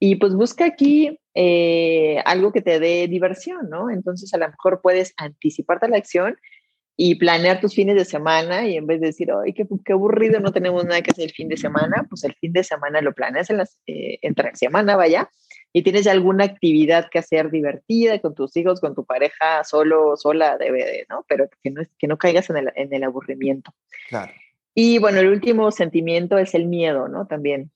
Y 0.00 0.16
pues 0.16 0.34
busca 0.34 0.64
aquí 0.64 1.18
eh, 1.34 2.20
algo 2.24 2.52
que 2.52 2.60
te 2.60 2.80
dé 2.80 3.06
diversión, 3.06 3.70
¿no? 3.70 3.88
Entonces 3.88 4.34
a 4.34 4.38
lo 4.38 4.48
mejor 4.48 4.80
puedes 4.82 5.14
anticiparte 5.16 5.86
a 5.86 5.90
la 5.90 5.98
acción 5.98 6.36
y 7.02 7.14
planear 7.14 7.60
tus 7.60 7.74
fines 7.74 7.94
de 7.94 8.04
semana 8.04 8.66
y 8.66 8.76
en 8.76 8.86
vez 8.86 9.00
de 9.00 9.06
decir, 9.06 9.30
ay, 9.32 9.54
qué, 9.54 9.66
qué 9.84 9.92
aburrido, 9.94 10.38
no 10.40 10.52
tenemos 10.52 10.84
nada 10.84 11.00
que 11.00 11.12
hacer 11.12 11.24
el 11.24 11.30
fin 11.32 11.48
de 11.48 11.56
semana, 11.56 12.04
pues 12.10 12.24
el 12.24 12.34
fin 12.34 12.52
de 12.52 12.62
semana 12.62 13.00
lo 13.00 13.14
planeas 13.14 13.48
en 13.48 13.56
las, 13.56 13.78
eh, 13.86 14.18
entre 14.20 14.54
semana, 14.54 14.96
vaya, 14.96 15.30
y 15.72 15.82
tienes 15.82 16.06
alguna 16.06 16.44
actividad 16.44 17.08
que 17.10 17.18
hacer 17.18 17.50
divertida 17.50 18.18
con 18.18 18.34
tus 18.34 18.54
hijos, 18.56 18.80
con 18.80 18.94
tu 18.94 19.06
pareja, 19.06 19.64
solo, 19.64 20.14
sola, 20.16 20.58
debe 20.58 20.84
de, 20.84 21.06
¿no? 21.08 21.24
Pero 21.26 21.48
que 21.62 21.70
no, 21.70 21.80
que 21.98 22.06
no 22.06 22.18
caigas 22.18 22.50
en 22.50 22.58
el, 22.58 22.72
en 22.74 22.92
el 22.92 23.04
aburrimiento. 23.04 23.72
Claro. 24.10 24.32
Y 24.74 24.98
bueno, 24.98 25.20
el 25.20 25.28
último 25.28 25.70
sentimiento 25.70 26.38
es 26.38 26.54
el 26.54 26.66
miedo, 26.66 27.08
¿no? 27.08 27.26
También. 27.26 27.70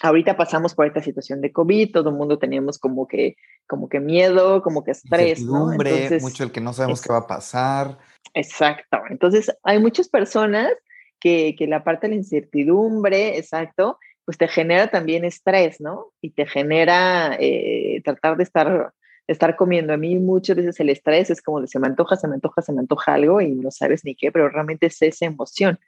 Ahorita 0.00 0.36
pasamos 0.36 0.76
por 0.76 0.86
esta 0.86 1.02
situación 1.02 1.40
de 1.40 1.50
COVID, 1.50 1.90
todo 1.92 2.10
el 2.10 2.14
mundo 2.14 2.38
teníamos 2.38 2.78
como 2.78 3.08
que, 3.08 3.36
como 3.66 3.88
que 3.88 3.98
miedo, 3.98 4.62
como 4.62 4.84
que 4.84 4.92
estrés, 4.92 5.42
¿no? 5.42 5.72
Entonces, 5.72 6.22
mucho 6.22 6.44
el 6.44 6.52
que 6.52 6.60
no 6.60 6.72
sabemos 6.72 7.02
qué 7.02 7.12
va 7.12 7.18
a 7.18 7.26
pasar. 7.26 7.98
Exacto. 8.32 8.98
Entonces, 9.10 9.50
hay 9.64 9.80
muchas 9.80 10.08
personas 10.08 10.72
que, 11.18 11.56
que 11.58 11.66
la 11.66 11.82
parte 11.82 12.06
de 12.06 12.10
la 12.10 12.18
incertidumbre, 12.18 13.38
exacto, 13.38 13.98
pues 14.28 14.36
te 14.36 14.46
genera 14.46 14.88
también 14.88 15.24
estrés, 15.24 15.80
¿no? 15.80 16.12
Y 16.20 16.32
te 16.32 16.44
genera 16.46 17.34
eh, 17.40 18.02
tratar 18.04 18.36
de 18.36 18.42
estar, 18.42 18.92
estar 19.28 19.54
comiendo. 19.56 19.92
A 19.92 19.96
mí 19.96 20.18
muchas 20.18 20.56
veces 20.56 20.80
el 20.80 20.90
estrés 20.90 21.30
es 21.30 21.40
como 21.40 21.60
de 21.60 21.68
se 21.68 21.78
me 21.78 21.86
antoja, 21.86 22.16
se 22.16 22.26
me 22.26 22.34
antoja, 22.34 22.62
se 22.62 22.72
me 22.72 22.80
antoja 22.80 23.14
algo 23.14 23.40
y 23.40 23.52
no 23.52 23.70
sabes 23.70 24.04
ni 24.04 24.14
qué, 24.14 24.32
pero 24.32 24.48
realmente 24.48 24.86
es 24.86 25.00
esa 25.02 25.26
emoción. 25.26 25.78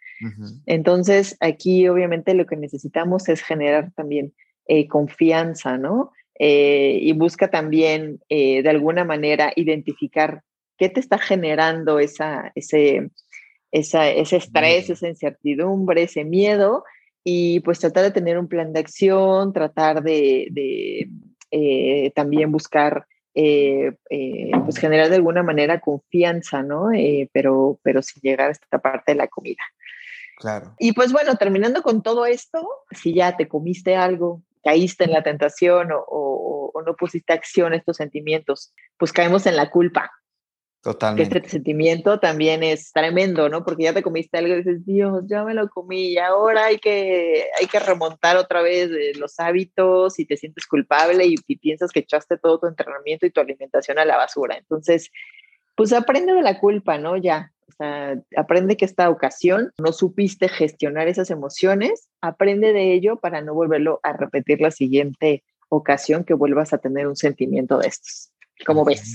Entonces, 0.67 1.37
aquí 1.41 1.89
obviamente 1.89 2.35
lo 2.35 2.47
que 2.47 2.57
necesitamos 2.57 3.29
es 3.29 3.43
generar 3.43 3.91
también 3.93 4.35
eh, 4.67 4.87
confianza, 4.87 5.79
¿no? 5.79 6.13
Eh, 6.39 6.99
y 7.03 7.13
busca 7.15 7.49
también 7.51 8.21
eh, 8.29 8.63
de 8.63 8.71
alguna 8.71 9.05
manera 9.05 9.53
identificar 9.57 10.43
qué 10.79 10.89
te 10.89 11.01
está 11.01 11.19
generando 11.19 11.99
esa, 11.99 12.53
ese, 12.55 13.11
esa, 13.73 14.09
ese 14.09 14.37
estrés, 14.37 14.89
esa 14.91 15.09
incertidumbre, 15.09 16.05
ese 16.05 16.25
miedo, 16.25 16.85
y 17.25 17.61
pues 17.61 17.79
tratar 17.79 18.05
de 18.05 18.11
tener 18.11 18.39
un 18.39 18.49
plan 18.49 18.73
de 18.73 18.81
acción, 18.81 19.53
tratar 19.53 20.03
de, 20.03 20.49
de, 20.51 21.11
eh, 21.51 22.13
también 22.15 22.53
buscar, 22.53 23.07
eh, 23.35 23.93
eh, 24.11 24.51
pues 24.65 24.79
generar 24.79 25.09
de 25.09 25.17
alguna 25.17 25.43
manera 25.43 25.81
confianza, 25.81 26.63
¿no? 26.63 26.93
Eh, 26.93 27.29
pero, 27.33 27.79
pero 27.83 28.03
sin 28.03 28.21
llegar 28.23 28.49
a 28.49 28.53
esta 28.53 28.79
parte 28.79 29.13
de 29.13 29.17
la 29.17 29.29
comida. 29.29 29.63
Claro. 30.37 30.75
Y 30.79 30.93
pues 30.93 31.13
bueno, 31.13 31.37
terminando 31.37 31.83
con 31.83 32.03
todo 32.03 32.27
esto, 32.27 32.67
si 32.93 33.15
ya 33.15 33.37
te 33.37 33.47
comiste 33.47 33.95
algo, 33.97 34.43
caíste 34.65 35.05
en 35.05 35.13
la 35.13 35.23
tentación 35.23 35.93
o, 35.93 35.99
o- 36.07 36.71
o 36.73 36.83
no 36.83 36.95
pusiste 36.95 37.33
acción 37.33 37.73
a 37.73 37.77
estos 37.77 37.97
sentimientos, 37.99 38.73
pues 38.97 39.13
caemos 39.13 39.47
en 39.47 39.57
la 39.57 39.71
culpa, 39.71 40.11
Totalmente. 40.83 41.39
este 41.39 41.51
sentimiento 41.51 42.21
también 42.21 42.63
es 42.63 42.91
tremendo, 42.93 43.51
¿no? 43.51 43.65
Porque 43.65 43.85
ya 43.85 43.93
te 43.93 44.03
comiste 44.03 44.39
algo 44.39 44.55
y 44.55 44.59
dices, 44.59 44.87
Dios, 44.87 45.25
ya 45.27 45.45
me 45.45 45.53
lo 45.53 45.69
comí 45.69 46.13
y 46.13 46.19
ahora 46.19 46.67
hay 46.67 46.79
que, 46.79 47.45
hay 47.61 47.67
que 47.67 47.79
remontar 47.79 48.39
otra 48.39 48.63
vez 48.63 48.91
eh, 48.91 49.13
los 49.19 49.39
hábitos 49.39 50.19
y 50.19 50.25
te 50.25 50.39
sientes 50.39 50.67
culpable 50.67 51.27
y, 51.27 51.35
y 51.47 51.57
piensas 51.57 51.91
que 51.91 52.01
echaste 52.01 52.39
todo 52.39 52.61
tu 52.61 52.67
entrenamiento 52.67 53.27
y 53.27 53.31
tu 53.31 53.41
alimentación 53.41 53.99
a 53.99 54.07
la 54.07 54.17
basura. 54.17 54.57
Entonces, 54.57 55.11
pues 55.75 55.93
aprende 55.93 56.33
de 56.33 56.43
la 56.43 56.59
culpa, 56.59 56.97
¿no? 56.97 57.17
Ya, 57.19 57.53
o 57.69 57.73
sea, 57.73 58.21
aprende 58.37 58.77
que 58.77 58.85
esta 58.85 59.11
ocasión 59.11 59.73
no 59.79 59.93
supiste 59.93 60.49
gestionar 60.49 61.09
esas 61.09 61.31
emociones, 61.31 62.09
aprende 62.21 62.73
de 62.73 62.95
ello 62.95 63.17
para 63.17 63.43
no 63.43 63.55
volverlo 63.55 64.01
a 64.03 64.13
repetir 64.13 64.61
la 64.61 64.71
siguiente 64.71 65.45
ocasión 65.69 66.25
que 66.25 66.35
vuelvas 66.35 66.73
a 66.73 66.79
tener 66.79 67.07
un 67.07 67.17
sentimiento 67.17 67.79
de 67.79 67.89
estos. 67.89 68.33
¿Cómo 68.67 68.85
ves? 68.85 69.13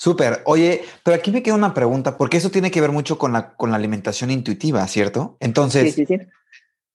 Súper. 0.00 0.40
Oye, 0.46 0.82
pero 1.04 1.14
aquí 1.14 1.30
me 1.30 1.42
queda 1.42 1.56
una 1.56 1.74
pregunta, 1.74 2.16
porque 2.16 2.38
eso 2.38 2.50
tiene 2.50 2.70
que 2.70 2.80
ver 2.80 2.90
mucho 2.90 3.18
con 3.18 3.34
la, 3.34 3.54
con 3.54 3.70
la 3.70 3.76
alimentación 3.76 4.30
intuitiva, 4.30 4.86
¿cierto? 4.88 5.36
Entonces, 5.40 5.94
Sí, 5.94 6.06
sí, 6.06 6.16
sí. 6.16 6.26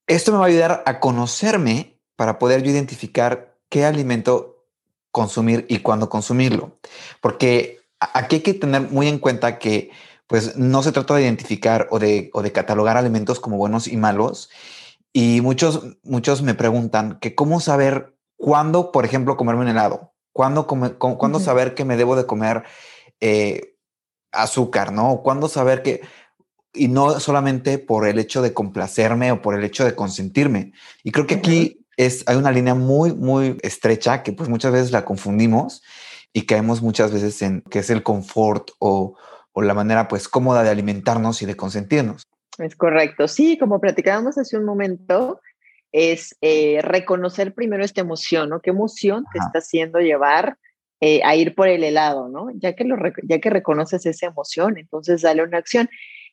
esto 0.07 0.31
me 0.31 0.39
va 0.39 0.45
a 0.45 0.47
ayudar 0.47 0.81
a 0.87 0.99
conocerme 0.99 1.99
para 2.15 2.39
poder 2.39 2.63
yo 2.63 2.71
identificar 2.71 3.59
qué 3.69 3.85
alimento 3.85 4.65
consumir 5.11 5.67
y 5.69 5.79
cuándo 5.79 6.09
consumirlo. 6.09 6.79
Porque 7.21 7.79
aquí 7.99 8.37
hay 8.37 8.41
que 8.41 8.55
tener 8.55 8.81
muy 8.89 9.07
en 9.07 9.19
cuenta 9.19 9.59
que 9.59 9.91
pues 10.25 10.57
no 10.57 10.81
se 10.81 10.91
trata 10.91 11.13
de 11.13 11.21
identificar 11.25 11.87
o 11.91 11.99
de, 11.99 12.31
o 12.33 12.41
de 12.41 12.51
catalogar 12.51 12.97
alimentos 12.97 13.39
como 13.39 13.57
buenos 13.57 13.87
y 13.87 13.97
malos. 13.97 14.49
Y 15.13 15.41
muchos, 15.41 15.83
muchos 16.01 16.41
me 16.41 16.55
preguntan 16.55 17.19
que 17.19 17.35
cómo 17.35 17.59
saber 17.59 18.15
cuándo, 18.35 18.91
por 18.91 19.05
ejemplo, 19.05 19.37
comerme 19.37 19.61
un 19.61 19.67
helado, 19.67 20.13
cuándo, 20.33 20.65
come- 20.65 20.93
cu- 20.95 21.19
cuándo 21.19 21.39
saber 21.39 21.75
que 21.75 21.85
me 21.85 21.97
debo 21.97 22.15
de 22.15 22.25
comer 22.25 22.63
eh, 23.19 23.75
azúcar, 24.31 24.91
¿no? 24.91 25.21
Cuándo 25.23 25.47
saber 25.47 25.81
que, 25.81 26.01
y 26.73 26.87
no 26.87 27.19
solamente 27.19 27.77
por 27.79 28.07
el 28.07 28.19
hecho 28.19 28.41
de 28.41 28.53
complacerme 28.53 29.31
o 29.31 29.41
por 29.41 29.55
el 29.55 29.63
hecho 29.63 29.85
de 29.85 29.95
consentirme. 29.95 30.73
Y 31.03 31.11
creo 31.11 31.27
que 31.27 31.35
aquí 31.35 31.85
es, 31.97 32.23
hay 32.27 32.35
una 32.35 32.51
línea 32.51 32.75
muy, 32.75 33.13
muy 33.13 33.57
estrecha 33.61 34.23
que 34.23 34.33
pues 34.33 34.49
muchas 34.49 34.73
veces 34.73 34.91
la 34.91 35.05
confundimos 35.05 35.83
y 36.33 36.45
caemos 36.45 36.81
muchas 36.81 37.11
veces 37.11 37.41
en 37.41 37.61
que 37.61 37.79
es 37.79 37.89
el 37.89 38.03
confort 38.03 38.71
o, 38.79 39.15
o 39.53 39.61
la 39.61 39.73
manera 39.73 40.07
pues 40.07 40.27
cómoda 40.27 40.63
de 40.63 40.69
alimentarnos 40.69 41.41
y 41.41 41.45
de 41.45 41.55
consentirnos. 41.55 42.23
Es 42.57 42.75
correcto. 42.75 43.27
Sí, 43.27 43.57
como 43.57 43.79
platicábamos 43.79 44.37
hace 44.37 44.57
un 44.57 44.65
momento, 44.65 45.41
es 45.91 46.35
eh, 46.41 46.81
reconocer 46.81 47.53
primero 47.53 47.83
esta 47.83 48.01
emoción, 48.01 48.49
¿no? 48.49 48.59
¿Qué 48.59 48.71
emoción 48.71 49.23
te 49.31 49.39
está 49.39 49.59
haciendo 49.59 49.99
llevar 49.99 50.57
eh, 51.05 51.21
a 51.23 51.35
ir 51.35 51.53
por 51.55 51.67
el 51.67 51.83
helado, 51.83 52.29
¿no? 52.29 52.49
Ya 52.63 52.73
que, 52.75 52.83
lo, 52.85 52.95
ya 53.31 53.39
que 53.39 53.49
reconoces 53.49 54.05
esa 54.05 54.27
emoción, 54.27 54.77
entonces 54.77 55.21
dale 55.21 55.43
una 55.43 55.57
acción. 55.59 55.87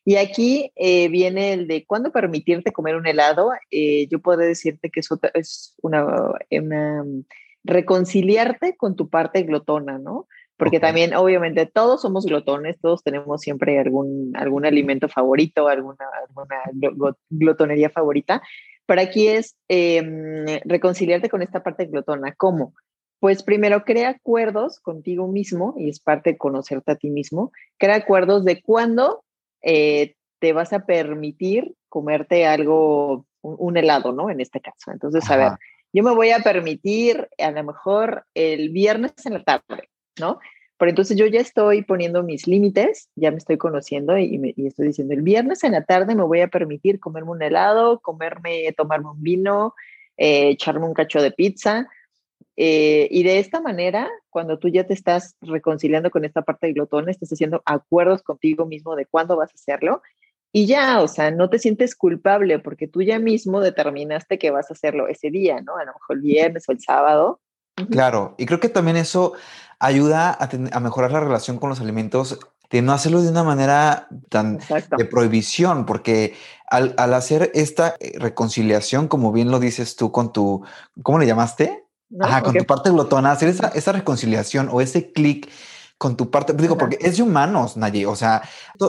Y 0.04 0.16
aquí 0.16 0.72
eh, 0.76 1.08
viene 1.08 1.52
el 1.52 1.66
de 1.68 1.84
cuándo 1.86 2.10
permitirte 2.10 2.72
comer 2.72 2.96
un 2.96 3.06
helado. 3.06 3.50
Eh, 3.70 4.06
yo 4.10 4.18
puedo 4.20 4.38
decirte 4.38 4.90
que 4.90 5.00
eso 5.00 5.18
es 5.34 5.74
una, 5.82 6.06
una, 6.50 7.04
reconciliarte 7.64 8.76
con 8.76 8.96
tu 8.96 9.08
parte 9.08 9.42
glotona, 9.42 9.98
¿no? 9.98 10.26
Porque 10.56 10.78
también, 10.80 11.14
obviamente, 11.14 11.66
todos 11.66 12.02
somos 12.02 12.24
glotones, 12.24 12.76
todos 12.80 13.02
tenemos 13.02 13.40
siempre 13.40 13.78
algún, 13.80 14.32
algún 14.36 14.64
alimento 14.64 15.08
favorito, 15.08 15.66
alguna, 15.68 16.04
alguna 16.28 16.56
glo- 16.72 16.94
glo- 16.96 17.16
glotonería 17.30 17.90
favorita. 17.90 18.42
Pero 18.86 19.00
aquí 19.00 19.26
es 19.28 19.56
em, 19.68 20.44
reconciliarte 20.64 21.28
con 21.28 21.42
esta 21.42 21.62
parte 21.62 21.86
glotona. 21.86 22.34
¿Cómo? 22.36 22.74
Pues 23.22 23.44
primero 23.44 23.84
crea 23.84 24.08
acuerdos 24.08 24.80
contigo 24.80 25.28
mismo, 25.28 25.76
y 25.78 25.88
es 25.88 26.00
parte 26.00 26.30
de 26.32 26.36
conocerte 26.38 26.90
a 26.90 26.96
ti 26.96 27.08
mismo, 27.08 27.52
crea 27.78 27.94
acuerdos 27.94 28.44
de 28.44 28.60
cuándo 28.60 29.22
eh, 29.62 30.16
te 30.40 30.52
vas 30.52 30.72
a 30.72 30.86
permitir 30.86 31.76
comerte 31.88 32.46
algo, 32.46 33.24
un, 33.40 33.54
un 33.60 33.76
helado, 33.76 34.10
¿no? 34.10 34.28
En 34.28 34.40
este 34.40 34.60
caso. 34.60 34.90
Entonces, 34.90 35.30
a 35.30 35.36
ver, 35.36 35.52
yo 35.92 36.02
me 36.02 36.12
voy 36.12 36.30
a 36.32 36.40
permitir 36.40 37.28
a 37.38 37.52
lo 37.52 37.62
mejor 37.62 38.24
el 38.34 38.70
viernes 38.70 39.12
en 39.24 39.34
la 39.34 39.44
tarde, 39.44 39.88
¿no? 40.18 40.40
Pero 40.76 40.90
entonces 40.90 41.16
yo 41.16 41.26
ya 41.26 41.38
estoy 41.38 41.82
poniendo 41.82 42.24
mis 42.24 42.48
límites, 42.48 43.08
ya 43.14 43.30
me 43.30 43.36
estoy 43.36 43.56
conociendo 43.56 44.18
y, 44.18 44.36
me- 44.38 44.52
y 44.56 44.66
estoy 44.66 44.88
diciendo, 44.88 45.14
el 45.14 45.22
viernes 45.22 45.62
en 45.62 45.72
la 45.72 45.84
tarde 45.84 46.16
me 46.16 46.24
voy 46.24 46.40
a 46.40 46.48
permitir 46.48 46.98
comerme 46.98 47.30
un 47.30 47.42
helado, 47.42 48.00
comerme, 48.00 48.72
tomarme 48.76 49.10
un 49.10 49.22
vino, 49.22 49.74
eh, 50.16 50.48
echarme 50.48 50.86
un 50.86 50.94
cacho 50.94 51.22
de 51.22 51.30
pizza. 51.30 51.86
Eh, 52.56 53.08
y 53.10 53.22
de 53.22 53.38
esta 53.38 53.60
manera, 53.60 54.10
cuando 54.30 54.58
tú 54.58 54.68
ya 54.68 54.84
te 54.84 54.94
estás 54.94 55.36
reconciliando 55.40 56.10
con 56.10 56.24
esta 56.24 56.42
parte 56.42 56.66
de 56.66 56.74
glotón, 56.74 57.08
estás 57.08 57.32
haciendo 57.32 57.62
acuerdos 57.64 58.22
contigo 58.22 58.66
mismo 58.66 58.94
de 58.94 59.06
cuándo 59.06 59.36
vas 59.36 59.50
a 59.50 59.54
hacerlo. 59.54 60.02
Y 60.52 60.66
ya, 60.66 61.00
o 61.00 61.08
sea, 61.08 61.30
no 61.30 61.48
te 61.48 61.58
sientes 61.58 61.94
culpable 61.96 62.58
porque 62.58 62.86
tú 62.86 63.00
ya 63.00 63.18
mismo 63.18 63.60
determinaste 63.60 64.38
que 64.38 64.50
vas 64.50 64.70
a 64.70 64.74
hacerlo 64.74 65.08
ese 65.08 65.30
día, 65.30 65.62
¿no? 65.62 65.76
A 65.76 65.84
lo 65.84 65.94
mejor 65.94 66.16
el 66.16 66.22
viernes 66.22 66.68
o 66.68 66.72
el 66.72 66.80
sábado. 66.80 67.40
Claro, 67.90 68.34
y 68.36 68.44
creo 68.44 68.60
que 68.60 68.68
también 68.68 68.98
eso 68.98 69.32
ayuda 69.78 70.36
a, 70.38 70.80
mejorar 70.80 71.10
la 71.10 71.20
relación 71.20 71.58
con 71.58 71.70
los 71.70 71.80
alimentos, 71.80 72.38
de 72.70 72.82
no 72.82 72.92
hacerlo 72.92 73.22
de 73.22 73.30
una 73.30 73.44
manera 73.44 74.08
tan 74.28 74.56
Exacto. 74.56 74.96
de 74.96 75.06
prohibición, 75.06 75.86
porque 75.86 76.34
al, 76.70 76.94
al 76.98 77.14
hacer 77.14 77.50
esta 77.54 77.96
eh, 77.98 78.18
reconciliación, 78.18 79.08
como 79.08 79.32
bien 79.32 79.50
lo 79.50 79.58
dices 79.58 79.96
tú 79.96 80.12
con 80.12 80.34
tu, 80.34 80.64
¿cómo 81.02 81.18
le 81.18 81.26
llamaste? 81.26 81.82
¿No? 82.12 82.24
Ajá, 82.24 82.42
con 82.42 82.54
tu 82.54 82.64
parte 82.64 82.90
glotona, 82.90 83.32
hacer 83.32 83.48
esa, 83.48 83.68
esa 83.68 83.92
reconciliación 83.92 84.68
o 84.70 84.80
ese 84.80 85.12
clic 85.12 85.48
con 85.98 86.16
tu 86.16 86.30
parte, 86.30 86.52
digo, 86.54 86.76
porque 86.76 86.98
es 87.00 87.16
de 87.16 87.22
humanos, 87.22 87.76
Naye, 87.76 88.06
o 88.06 88.16
sea, 88.16 88.42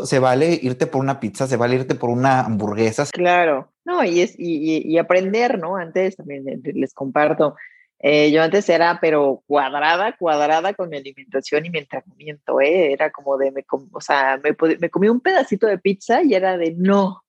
se 0.04 0.18
vale 0.18 0.60
irte 0.62 0.88
por 0.88 1.00
una 1.00 1.20
pizza, 1.20 1.46
se 1.46 1.58
vale 1.58 1.76
irte 1.76 1.94
por 1.94 2.10
una 2.10 2.40
hamburguesa, 2.40 3.06
Claro, 3.12 3.70
no, 3.86 4.04
y, 4.04 4.22
es, 4.22 4.34
y, 4.38 4.98
aprender, 4.98 5.60
¿no? 5.60 5.76
Antes 5.76 6.16
también 6.16 6.44
les 6.64 6.94
comparto, 6.96 7.56
eh, 8.00 8.32
yo 8.32 8.42
antes 8.42 8.68
era, 8.68 8.98
pero 9.00 9.44
cuadrada, 9.48 10.18
cuadrada 10.18 10.74
con 10.74 10.90
mi 10.90 10.98
alimentación 10.98 11.66
y 11.66 11.70
mi 11.70 11.80
entrenamiento, 11.80 12.60
¿eh? 12.60 12.92
Era 12.92 13.12
como 13.12 13.38
de, 13.38 13.52
me 13.52 13.64
com- 13.64 13.90
o 13.94 14.02
sea, 14.02 14.42
me, 14.44 14.56
me 14.80 14.90
comí 14.90 15.08
un 15.08 15.22
pedacito 15.22 15.68
de 15.68 15.78
pizza 15.78 16.24
y 16.24 16.34
era 16.34 16.58
de 16.58 16.74
no. 16.78 17.23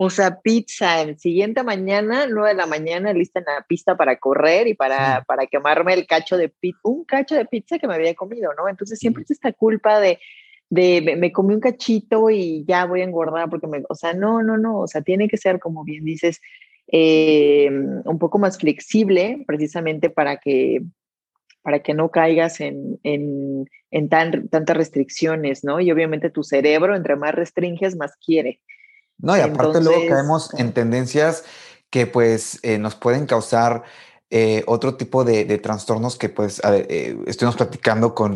O 0.00 0.10
sea, 0.10 0.40
pizza, 0.40 1.02
en 1.02 1.18
siguiente 1.18 1.64
mañana, 1.64 2.28
9 2.28 2.50
de 2.50 2.54
la 2.54 2.66
mañana, 2.66 3.12
lista 3.12 3.40
en 3.40 3.46
la 3.46 3.64
pista 3.68 3.96
para 3.96 4.16
correr 4.16 4.68
y 4.68 4.74
para, 4.74 5.24
para 5.26 5.46
quemarme 5.48 5.92
el 5.94 6.06
cacho 6.06 6.36
de 6.36 6.48
pizza, 6.48 6.78
un 6.84 7.04
cacho 7.04 7.34
de 7.34 7.44
pizza 7.44 7.80
que 7.80 7.88
me 7.88 7.96
había 7.96 8.14
comido, 8.14 8.52
¿no? 8.56 8.68
Entonces 8.68 9.00
siempre 9.00 9.24
es 9.24 9.32
esta 9.32 9.52
culpa 9.52 9.98
de, 9.98 10.20
de 10.70 11.02
me, 11.02 11.16
me 11.16 11.32
comí 11.32 11.52
un 11.52 11.60
cachito 11.60 12.30
y 12.30 12.64
ya 12.64 12.86
voy 12.86 13.00
a 13.00 13.04
engordar 13.04 13.50
porque 13.50 13.66
me, 13.66 13.82
o 13.88 13.94
sea, 13.96 14.12
no, 14.12 14.40
no, 14.40 14.56
no, 14.56 14.78
o 14.78 14.86
sea, 14.86 15.02
tiene 15.02 15.26
que 15.26 15.36
ser 15.36 15.58
como 15.58 15.82
bien 15.82 16.04
dices, 16.04 16.40
eh, 16.92 17.68
un 17.70 18.18
poco 18.20 18.38
más 18.38 18.56
flexible 18.56 19.42
precisamente 19.48 20.10
para 20.10 20.38
que 20.38 20.80
para 21.62 21.80
que 21.80 21.92
no 21.92 22.10
caigas 22.10 22.60
en, 22.60 22.98
en, 23.02 23.68
en 23.90 24.08
tan, 24.08 24.48
tantas 24.48 24.76
restricciones, 24.76 25.64
¿no? 25.64 25.80
Y 25.80 25.90
obviamente 25.90 26.30
tu 26.30 26.42
cerebro, 26.42 26.96
entre 26.96 27.16
más 27.16 27.34
restringes, 27.34 27.96
más 27.96 28.16
quiere. 28.24 28.60
No, 29.18 29.36
y 29.36 29.40
aparte 29.40 29.80
luego 29.80 30.06
caemos 30.08 30.54
en 30.54 30.72
tendencias 30.72 31.44
que 31.90 32.06
pues 32.06 32.60
eh, 32.62 32.78
nos 32.78 32.94
pueden 32.94 33.26
causar 33.26 33.82
eh, 34.30 34.62
otro 34.66 34.96
tipo 34.96 35.24
de, 35.24 35.44
de 35.44 35.58
trastornos 35.58 36.16
que 36.16 36.28
pues 36.28 36.64
a 36.64 36.70
ver, 36.70 36.86
eh, 36.90 37.18
estuvimos 37.26 37.56
platicando 37.56 38.14
con, 38.14 38.34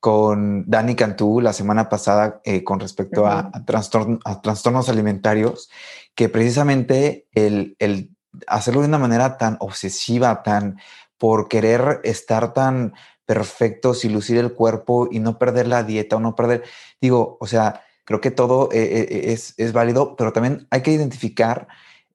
con 0.00 0.64
Dani 0.68 0.94
Cantú 0.96 1.40
la 1.40 1.52
semana 1.52 1.88
pasada 1.88 2.40
eh, 2.44 2.64
con 2.64 2.80
respecto 2.80 3.26
a, 3.26 3.40
Ujú. 3.40 3.50
a 3.52 3.60
trastorn- 3.64 4.20
a 4.24 4.40
trastornos 4.40 4.88
alimentarios, 4.88 5.70
que 6.14 6.28
precisamente 6.28 7.26
el, 7.34 7.76
el 7.78 8.10
hacerlo 8.46 8.80
de 8.80 8.88
una 8.88 8.98
manera 8.98 9.36
tan 9.38 9.56
obsesiva, 9.60 10.42
tan 10.42 10.78
por 11.18 11.46
querer 11.48 12.00
estar 12.04 12.52
tan 12.52 12.94
perfectos 13.26 14.04
y 14.04 14.08
lucir 14.08 14.38
el 14.38 14.52
cuerpo 14.52 15.08
y 15.10 15.18
no 15.20 15.38
perder 15.38 15.68
la 15.68 15.82
dieta 15.82 16.16
o 16.16 16.20
no 16.20 16.34
perder, 16.34 16.64
digo, 17.00 17.36
o 17.40 17.46
sea, 17.46 17.82
creo 18.04 18.20
que 18.20 18.30
todo 18.30 18.70
eh, 18.72 18.82
eh, 18.82 19.32
es, 19.32 19.54
es 19.56 19.72
válido, 19.72 20.16
pero 20.16 20.32
también 20.32 20.66
hay 20.70 20.82
que 20.82 20.92
identificar, 20.92 21.68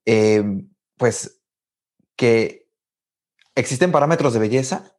eh, 0.06 0.44
pues, 0.98 1.42
que 2.16 2.68
existen 3.56 3.92
parámetros 3.92 4.34
de 4.34 4.40
belleza 4.40 4.96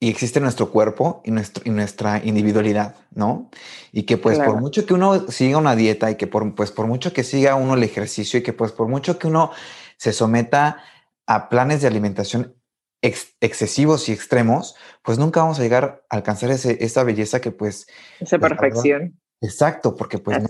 y 0.00 0.08
existe 0.08 0.40
nuestro 0.40 0.70
cuerpo 0.70 1.22
y, 1.24 1.30
nuestro, 1.30 1.62
y 1.64 1.70
nuestra 1.70 2.20
individualidad, 2.24 2.96
¿no? 3.12 3.50
Y 3.92 4.02
que 4.02 4.18
pues 4.18 4.38
por 4.40 4.60
mucho 4.60 4.84
que 4.84 4.94
uno 4.94 5.30
siga 5.30 5.58
una 5.58 5.76
dieta 5.76 6.10
y 6.10 6.16
que 6.16 6.26
por, 6.26 6.56
pues, 6.56 6.72
por 6.72 6.88
mucho 6.88 7.12
que 7.12 7.22
siga 7.22 7.54
uno 7.54 7.74
el 7.74 7.84
ejercicio 7.84 8.40
y 8.40 8.42
que 8.42 8.52
pues 8.52 8.72
por 8.72 8.88
mucho 8.88 9.18
que 9.20 9.28
uno 9.28 9.52
se 9.96 10.12
someta 10.12 10.82
a 11.26 11.48
planes 11.48 11.82
de 11.82 11.86
alimentación 11.86 12.56
ex- 13.00 13.36
excesivos 13.40 14.08
y 14.08 14.12
extremos, 14.12 14.74
pues 15.04 15.18
nunca 15.18 15.42
vamos 15.42 15.60
a 15.60 15.62
llegar 15.62 16.04
a 16.08 16.16
alcanzar 16.16 16.50
ese, 16.50 16.84
esa 16.84 17.04
belleza 17.04 17.40
que 17.40 17.52
pues, 17.52 17.86
Esa 18.18 18.40
perfección. 18.40 19.20
Exacto, 19.42 19.94
porque 19.96 20.18
pues 20.18 20.42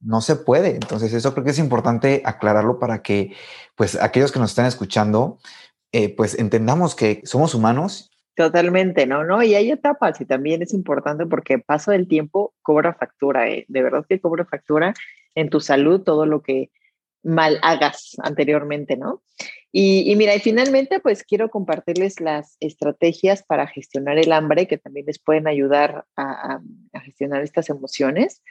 no, 0.00 0.20
se 0.20 0.36
puede. 0.36 0.70
Entonces, 0.70 1.12
eso 1.12 1.32
creo 1.32 1.44
que 1.44 1.50
es 1.50 1.58
importante 1.58 2.22
aclararlo 2.24 2.78
para 2.78 3.02
que, 3.02 3.34
pues, 3.76 4.00
aquellos 4.00 4.32
que 4.32 4.40
nos 4.40 4.50
están 4.50 4.66
escuchando, 4.66 5.38
eh, 5.92 6.14
pues 6.14 6.38
entendamos 6.38 6.94
que 6.94 7.20
somos 7.24 7.54
humanos. 7.54 8.10
Totalmente, 8.34 9.06
¿no? 9.06 9.24
¿no? 9.24 9.42
Y 9.42 9.54
hay 9.54 9.70
etapas 9.70 10.20
y 10.20 10.24
también 10.24 10.62
es 10.62 10.72
importante 10.72 11.26
porque 11.26 11.58
paso 11.58 11.90
del 11.90 12.08
tiempo 12.08 12.54
cobra 12.62 12.94
factura, 12.94 13.48
¿eh? 13.48 13.66
De 13.68 13.82
verdad 13.82 14.06
que 14.08 14.20
cobra 14.20 14.46
factura 14.46 14.94
en 15.34 15.50
tu 15.50 15.60
salud 15.60 16.00
todo 16.00 16.26
lo 16.26 16.42
que 16.42 16.70
mal 17.22 17.58
hagas 17.62 18.16
anteriormente, 18.22 18.96
¿no? 18.96 19.22
Y, 19.74 20.10
y 20.10 20.16
mira, 20.16 20.34
y 20.36 20.38
finalmente 20.40 21.00
pues 21.00 21.24
quiero 21.24 21.48
compartirles 21.48 22.20
las 22.20 22.56
estrategias 22.60 23.42
para 23.42 23.66
gestionar 23.66 24.18
el 24.18 24.30
hambre 24.32 24.68
que 24.68 24.76
también 24.76 25.06
les 25.06 25.18
pueden 25.18 25.48
ayudar 25.48 26.04
a, 26.14 26.22
a- 26.54 26.62
a 26.92 27.00
gestionar 27.00 27.42
estas 27.42 27.70
emociones. 27.70 28.42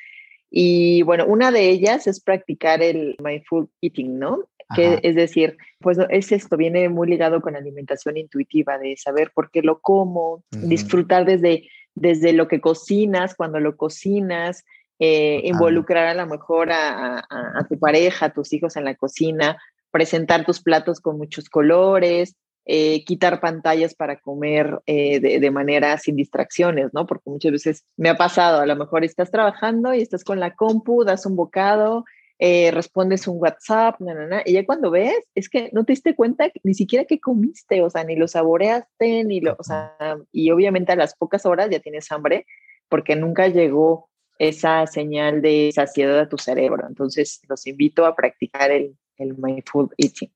Y 0.50 1.04
bueno, 1.04 1.26
una 1.28 1.52
de 1.52 1.70
ellas 1.70 2.08
es 2.08 2.20
practicar 2.22 2.82
el 2.82 3.16
mindful 3.24 3.70
eating, 3.82 4.18
¿no? 4.20 4.50
Que 4.76 5.00
es 5.04 5.16
decir, 5.16 5.58
pues 5.80 5.98
no, 5.98 6.06
es 6.10 6.32
esto, 6.32 6.58
viene 6.58 6.90
muy 6.90 7.08
ligado 7.08 7.42
con 7.42 7.56
alimentación 7.56 8.18
intuitiva, 8.18 8.78
de 8.78 8.96
saber 8.98 9.32
por 9.34 9.52
qué 9.52 9.62
lo 9.62 9.80
como, 9.80 10.44
disfrutar 10.70 11.26
desde, 11.26 11.70
desde 11.94 12.34
lo 12.34 12.48
que 12.48 12.62
cocinas, 12.62 13.36
cuando 13.36 13.60
lo 13.60 13.76
cocinas, 13.78 14.64
eh, 14.98 15.42
involucrar 15.44 16.08
a 16.08 16.14
lo 16.14 16.26
mejor 16.26 16.72
a, 16.72 17.20
a- 17.20 17.26
a 17.60 17.68
tu 17.68 17.78
pareja, 17.78 18.28
a 18.28 18.34
tus 18.34 18.54
hijos 18.54 18.76
en 18.78 18.86
la 18.86 18.96
cocina, 18.96 19.58
presentar 19.92 20.46
tus 20.46 20.62
platos 20.62 21.00
con 21.00 21.18
muchos 21.18 21.50
colores, 21.50 22.36
eh, 22.66 23.04
quitar 23.06 23.40
pantallas 23.40 23.96
para 23.96 24.20
comer 24.20 24.80
eh, 24.86 25.20
de, 25.20 25.40
de 25.40 25.52
manera 25.52 25.98
sin 25.98 26.16
distracciones, 26.16 26.94
¿no? 26.94 27.06
Porque 27.08 27.30
muchas 27.30 27.52
veces 27.52 27.86
me 27.98 28.10
ha 28.10 28.16
pasado, 28.16 28.62
a 28.62 28.66
lo 28.66 28.76
mejor 28.76 29.04
estás 29.04 29.32
trabajando 29.32 29.94
y 29.94 30.02
estás 30.02 30.24
con 30.24 30.40
la 30.40 30.56
compu, 30.56 31.04
das 31.04 31.26
un 31.26 31.36
bocado, 31.36 32.06
eh, 32.38 32.72
respondes 32.72 33.28
un 33.28 33.38
WhatsApp, 33.40 34.00
na, 34.00 34.14
na, 34.14 34.28
na, 34.28 34.42
y 34.46 34.54
ya 34.54 34.66
cuando 34.66 34.90
ves, 34.90 35.24
es 35.36 35.50
que 35.50 35.70
no 35.74 35.86
te 35.86 35.94
diste 35.94 36.16
cuenta 36.16 36.52
ni 36.64 36.74
siquiera 36.74 37.06
que 37.06 37.20
comiste, 37.20 37.84
o 37.84 37.90
sea, 37.90 38.04
ni 38.04 38.16
lo 38.16 38.28
saboreaste, 38.28 39.24
ni 39.26 39.42
lo, 39.42 39.56
o 39.60 39.64
sea, 39.64 39.96
y 40.32 40.50
obviamente 40.52 40.92
a 40.92 40.96
las 40.96 41.16
pocas 41.16 41.46
horas 41.46 41.70
ya 41.70 41.80
tienes 41.80 42.12
hambre 42.12 42.46
porque 42.90 43.16
nunca 43.16 43.48
llegó 43.48 44.10
esa 44.40 44.88
señal 44.88 45.44
de 45.44 45.72
saciedad 45.74 46.20
a 46.20 46.30
tu 46.30 46.38
cerebro. 46.38 46.88
Entonces, 46.88 47.42
los 47.48 47.68
invito 47.68 48.08
a 48.08 48.16
practicar 48.16 48.72
el, 48.72 48.96
el 49.18 49.38
mindful 49.38 49.90
eating. 49.98 50.32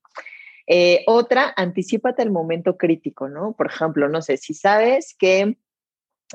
Eh, 0.66 1.04
otra, 1.06 1.54
anticipate 1.56 2.22
el 2.22 2.30
momento 2.30 2.76
crítico, 2.76 3.28
¿no? 3.28 3.54
Por 3.56 3.68
ejemplo, 3.68 4.08
no 4.08 4.20
sé, 4.22 4.36
si 4.36 4.52
sabes 4.52 5.14
que 5.18 5.56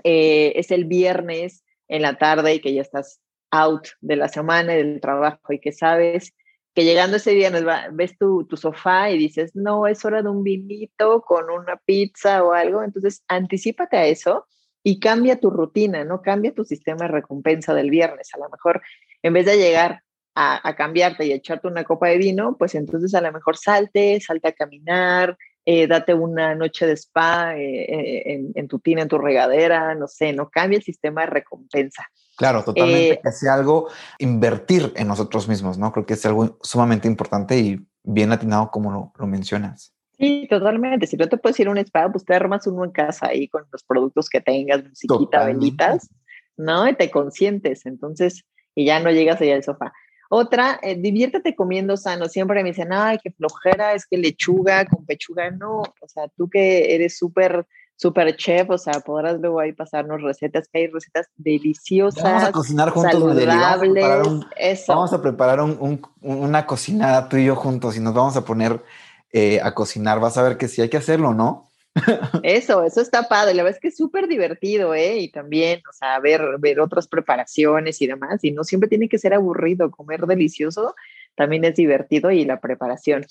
eh, 0.03 0.53
es 0.55 0.71
el 0.71 0.85
viernes 0.85 1.63
en 1.89 2.01
la 2.01 2.17
tarde 2.17 2.55
y 2.55 2.61
que 2.61 2.73
ya 2.73 2.81
estás 2.81 3.19
out 3.51 3.87
de 3.99 4.15
la 4.15 4.29
semana 4.29 4.73
y 4.73 4.77
del 4.77 5.01
trabajo 5.01 5.51
y 5.51 5.59
que 5.59 5.73
sabes 5.73 6.33
que 6.73 6.85
llegando 6.85 7.17
ese 7.17 7.33
viernes 7.33 7.65
ves 7.91 8.17
tu, 8.17 8.45
tu 8.45 8.55
sofá 8.55 9.11
y 9.11 9.17
dices, 9.17 9.53
no, 9.55 9.87
es 9.87 10.05
hora 10.05 10.21
de 10.21 10.29
un 10.29 10.43
vinito 10.43 11.21
con 11.21 11.49
una 11.49 11.75
pizza 11.75 12.43
o 12.43 12.53
algo, 12.53 12.81
entonces 12.81 13.23
anticipate 13.27 13.97
a 13.97 14.05
eso 14.05 14.47
y 14.81 14.99
cambia 14.99 15.39
tu 15.39 15.49
rutina, 15.49 16.05
¿no? 16.05 16.21
Cambia 16.21 16.53
tu 16.53 16.63
sistema 16.63 17.05
de 17.05 17.11
recompensa 17.11 17.73
del 17.73 17.89
viernes. 17.89 18.29
A 18.33 18.39
lo 18.39 18.49
mejor 18.49 18.81
en 19.21 19.33
vez 19.33 19.45
de 19.45 19.57
llegar 19.57 20.03
a, 20.41 20.67
a, 20.67 20.75
cambiarte 20.75 21.25
y 21.25 21.33
echarte 21.33 21.67
una 21.67 21.83
copa 21.83 22.07
de 22.07 22.17
vino, 22.17 22.55
pues 22.57 22.75
entonces 22.75 23.13
a 23.13 23.21
lo 23.21 23.31
mejor 23.31 23.57
salte, 23.57 24.19
salte 24.19 24.47
a 24.47 24.53
caminar, 24.53 25.37
eh, 25.65 25.85
date 25.85 26.13
una 26.13 26.55
noche 26.55 26.87
de 26.87 26.93
spa 26.93 27.55
eh, 27.55 27.83
eh, 27.83 28.23
en, 28.33 28.51
en, 28.55 28.67
tu 28.67 28.79
tina, 28.79 29.03
en 29.03 29.07
tu 29.07 29.19
regadera, 29.19 29.93
no 29.93 30.07
sé, 30.07 30.33
no 30.33 30.49
cambia 30.49 30.77
el 30.77 30.83
sistema 30.83 31.21
de 31.21 31.27
recompensa. 31.27 32.07
Claro, 32.35 32.63
totalmente, 32.63 33.21
que 33.23 33.31
sea 33.31 33.53
algo, 33.53 33.89
invertir 34.17 34.91
en 34.95 35.07
nosotros 35.07 35.47
mismos, 35.47 35.77
¿no? 35.77 35.91
Creo 35.91 36.05
que 36.05 36.15
es 36.15 36.25
algo 36.25 36.57
sumamente 36.63 37.07
importante 37.07 37.59
y 37.59 37.79
bien 38.03 38.31
atinado 38.31 38.71
como 38.71 38.91
lo, 38.91 39.13
lo 39.15 39.27
mencionas. 39.27 39.93
Sí, 40.17 40.47
totalmente. 40.49 41.05
Si 41.05 41.17
no 41.17 41.29
te 41.29 41.37
puedes 41.37 41.59
ir 41.59 41.67
a 41.67 41.71
un 41.71 41.77
spa, 41.77 42.11
pues 42.11 42.25
te 42.25 42.33
armas 42.33 42.65
uno 42.65 42.83
en 42.83 42.91
casa 42.91 43.27
ahí 43.27 43.47
con 43.47 43.63
los 43.71 43.83
productos 43.83 44.29
que 44.29 44.41
tengas, 44.41 44.83
musiquita, 44.83 45.45
velitas, 45.45 46.09
¿no? 46.57 46.87
Y 46.87 46.95
te 46.95 47.11
consientes. 47.11 47.85
Entonces, 47.85 48.43
y 48.75 48.85
ya 48.85 48.99
no 48.99 49.11
llegas 49.11 49.41
allá 49.41 49.55
al 49.55 49.63
sofá. 49.63 49.93
Otra, 50.33 50.79
eh, 50.81 50.95
diviértete 50.95 51.53
comiendo 51.57 51.97
sano. 51.97 52.29
Siempre 52.29 52.63
me 52.63 52.69
dicen, 52.69 52.93
ay, 52.93 53.19
qué 53.21 53.31
flojera, 53.31 53.93
es 53.93 54.05
que 54.05 54.17
lechuga 54.17 54.85
con 54.85 55.05
pechuga. 55.05 55.51
No, 55.51 55.81
o 55.81 56.07
sea, 56.07 56.29
tú 56.37 56.49
que 56.49 56.95
eres 56.95 57.17
súper, 57.17 57.67
súper 57.97 58.37
chef, 58.37 58.69
o 58.69 58.77
sea, 58.77 59.01
podrás 59.01 59.41
luego 59.41 59.59
ahí 59.59 59.73
pasarnos 59.73 60.21
recetas, 60.21 60.69
que 60.71 60.79
hay 60.79 60.87
recetas 60.87 61.27
deliciosas. 61.35 62.23
Vamos 62.23 62.43
a 62.45 62.51
cocinar 62.53 62.91
juntos, 62.91 63.11
saludables, 63.11 64.03
vamos 64.07 64.27
a 64.27 64.31
un, 64.31 64.45
eso. 64.55 64.93
Vamos 64.93 65.11
a 65.11 65.21
preparar 65.21 65.59
un, 65.59 65.77
un, 65.81 66.01
una 66.21 66.65
cocinada 66.65 67.27
tú 67.27 67.35
y 67.35 67.43
yo 67.43 67.57
juntos 67.57 67.97
y 67.97 67.99
nos 67.99 68.13
vamos 68.13 68.37
a 68.37 68.45
poner 68.45 68.81
eh, 69.33 69.59
a 69.61 69.73
cocinar. 69.73 70.21
Vas 70.21 70.37
a 70.37 70.43
ver 70.43 70.55
que 70.55 70.69
sí 70.69 70.81
hay 70.81 70.87
que 70.87 70.95
hacerlo, 70.95 71.33
¿no? 71.33 71.70
Eso, 72.43 72.83
eso 72.83 73.01
está 73.01 73.27
padre. 73.27 73.53
La 73.53 73.63
verdad 73.63 73.77
es 73.77 73.81
que 73.81 73.87
es 73.89 73.97
súper 73.97 74.27
divertido, 74.27 74.93
¿eh? 74.93 75.17
Y 75.19 75.31
también, 75.31 75.81
o 75.89 75.93
sea, 75.93 76.19
ver, 76.19 76.41
ver 76.59 76.79
otras 76.79 77.07
preparaciones 77.07 78.01
y 78.01 78.07
demás. 78.07 78.43
Y 78.43 78.51
no 78.51 78.63
siempre 78.63 78.89
tiene 78.89 79.09
que 79.09 79.17
ser 79.17 79.33
aburrido. 79.33 79.91
Comer 79.91 80.21
delicioso 80.25 80.95
también 81.35 81.65
es 81.65 81.75
divertido 81.75 82.31
y 82.31 82.45
la 82.45 82.59
preparación. 82.59 83.25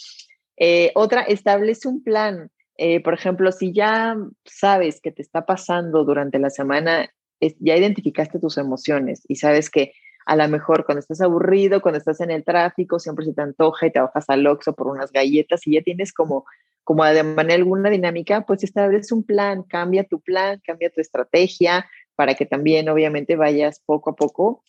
Eh, 0.57 0.93
otra, 0.95 1.23
establece 1.23 1.89
un 1.89 2.03
plan. 2.03 2.51
Eh, 2.77 3.03
por 3.03 3.15
ejemplo, 3.15 3.53
si 3.53 3.73
ya 3.73 4.17
sabes 4.45 5.01
que 5.01 5.13
te 5.13 5.23
está 5.23 5.47
pasando 5.47 6.05
durante 6.05 6.39
la 6.39 6.51
semana, 6.51 7.11
ya 7.59 7.77
identificaste 7.77 8.39
tus 8.39 8.59
emociones 8.59 9.23
y 9.29 9.37
sabes 9.37 9.71
que 9.71 9.93
a 10.31 10.37
lo 10.37 10.47
mejor 10.47 10.85
cuando 10.85 11.01
estás 11.01 11.21
aburrido, 11.23 11.83
cuando 11.83 11.99
estás 11.99 12.21
en 12.21 12.31
el 12.31 12.45
tráfico, 12.45 13.01
siempre 13.01 13.25
se 13.25 13.33
te 13.33 13.43
antoja 13.43 13.89
y 13.89 13.91
te 13.91 13.99
bajas 13.99 14.27
al 14.29 14.47
Oxxo 14.47 14.75
por 14.75 14.87
unas 14.87 15.11
galletas 15.11 15.67
y 15.67 15.73
ya 15.73 15.83
tienes 15.83 16.13
como 16.13 16.45
como 16.85 17.05
de 17.05 17.25
manera 17.25 17.57
alguna 17.57 17.91
dinámica, 17.91 18.43
pues 18.43 18.63
establece 18.63 19.13
un 19.13 19.25
plan, 19.25 19.65
cambia 19.65 20.05
tu 20.05 20.21
plan, 20.21 20.61
cambia 20.65 20.89
tu 20.91 21.01
estrategia 21.01 21.89
para 22.15 22.35
que 22.35 22.47
también 22.47 22.89
obviamente 22.89 23.35
vayas 23.35 23.81
poco 23.85 24.11
a 24.11 24.15
poco 24.15 24.63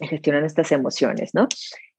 gestionando 0.00 0.46
estas 0.46 0.72
emociones, 0.72 1.34
¿no? 1.34 1.46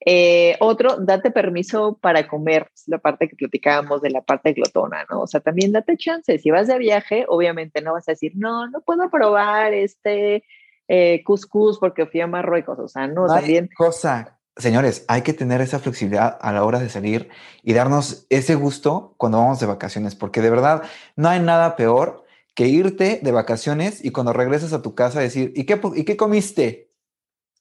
Eh, 0.06 0.58
otro, 0.60 0.98
date 0.98 1.32
permiso 1.32 1.98
para 2.02 2.28
comer, 2.28 2.68
la 2.88 2.98
parte 2.98 3.30
que 3.30 3.38
platicábamos 3.38 4.02
de 4.02 4.10
la 4.10 4.22
parte 4.22 4.52
glotona, 4.52 5.06
¿no? 5.10 5.22
O 5.22 5.28
sea, 5.28 5.40
también 5.40 5.72
date 5.72 5.96
chance, 5.96 6.40
si 6.40 6.52
vas 6.52 6.68
de 6.68 6.78
viaje, 6.78 7.24
obviamente 7.30 7.82
no 7.82 7.94
vas 7.94 8.10
a 8.10 8.14
decir, 8.14 8.34
no, 8.36 8.68
no 8.68 8.82
puedo 8.82 9.10
probar 9.10 9.74
este 9.74 10.44
eh, 10.92 11.24
couscous 11.24 11.80
porque 11.80 12.06
fui 12.06 12.20
a 12.20 12.28
Marruecos, 12.28 12.78
o 12.80 12.88
sea, 12.88 13.08
no, 13.08 13.28
también... 13.28 13.70
cosa 13.78 14.42
señores, 14.58 15.06
hay 15.08 15.22
que 15.22 15.34
tener 15.34 15.62
esa 15.62 15.80
flexibilidad 15.80 16.38
a 16.42 16.52
la 16.52 16.64
hora 16.64 16.80
de 16.80 16.90
salir 16.90 17.30
y 17.64 17.74
darnos 17.74 18.26
ese 18.30 18.56
gusto 18.56 19.16
cuando 19.18 19.40
vamos 19.40 19.60
de 19.60 19.66
vacaciones, 19.66 20.16
porque 20.16 20.42
de 20.42 20.50
verdad 20.50 20.84
no 21.16 21.30
hay 21.30 21.40
nada 21.40 21.76
peor 21.76 22.26
que 22.54 22.68
irte 22.68 23.20
de 23.22 23.32
vacaciones 23.32 24.04
y 24.04 24.12
cuando 24.12 24.34
regresas 24.34 24.74
a 24.74 24.82
tu 24.82 24.94
casa 24.94 25.20
decir, 25.20 25.54
¿y 25.56 25.66
qué, 25.66 25.80
y 25.96 26.04
qué 26.04 26.18
comiste? 26.18 26.92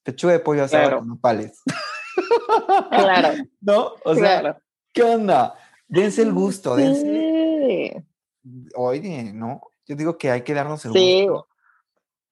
Pechuga 0.03 0.33
de 0.33 0.41
pollo 0.41 0.65
asado 0.65 0.83
claro. 0.83 0.99
con 0.99 1.09
nopales. 1.09 1.63
Claro. 2.91 3.45
¿No? 3.61 3.93
O 4.05 4.15
sea, 4.15 4.41
claro. 4.41 4.59
¿qué 4.93 5.03
onda? 5.03 5.55
Dense 5.89 6.23
el 6.23 6.33
gusto, 6.33 6.77
dense. 6.77 7.93
Sí. 8.43 8.69
Oye, 8.75 9.33
¿no? 9.33 9.63
Yo 9.87 9.97
digo 9.97 10.19
que 10.19 10.31
hay 10.31 10.43
que 10.43 10.53
darnos 10.53 10.85
el 10.85 10.93
sí. 10.93 11.27
gusto. 11.27 11.50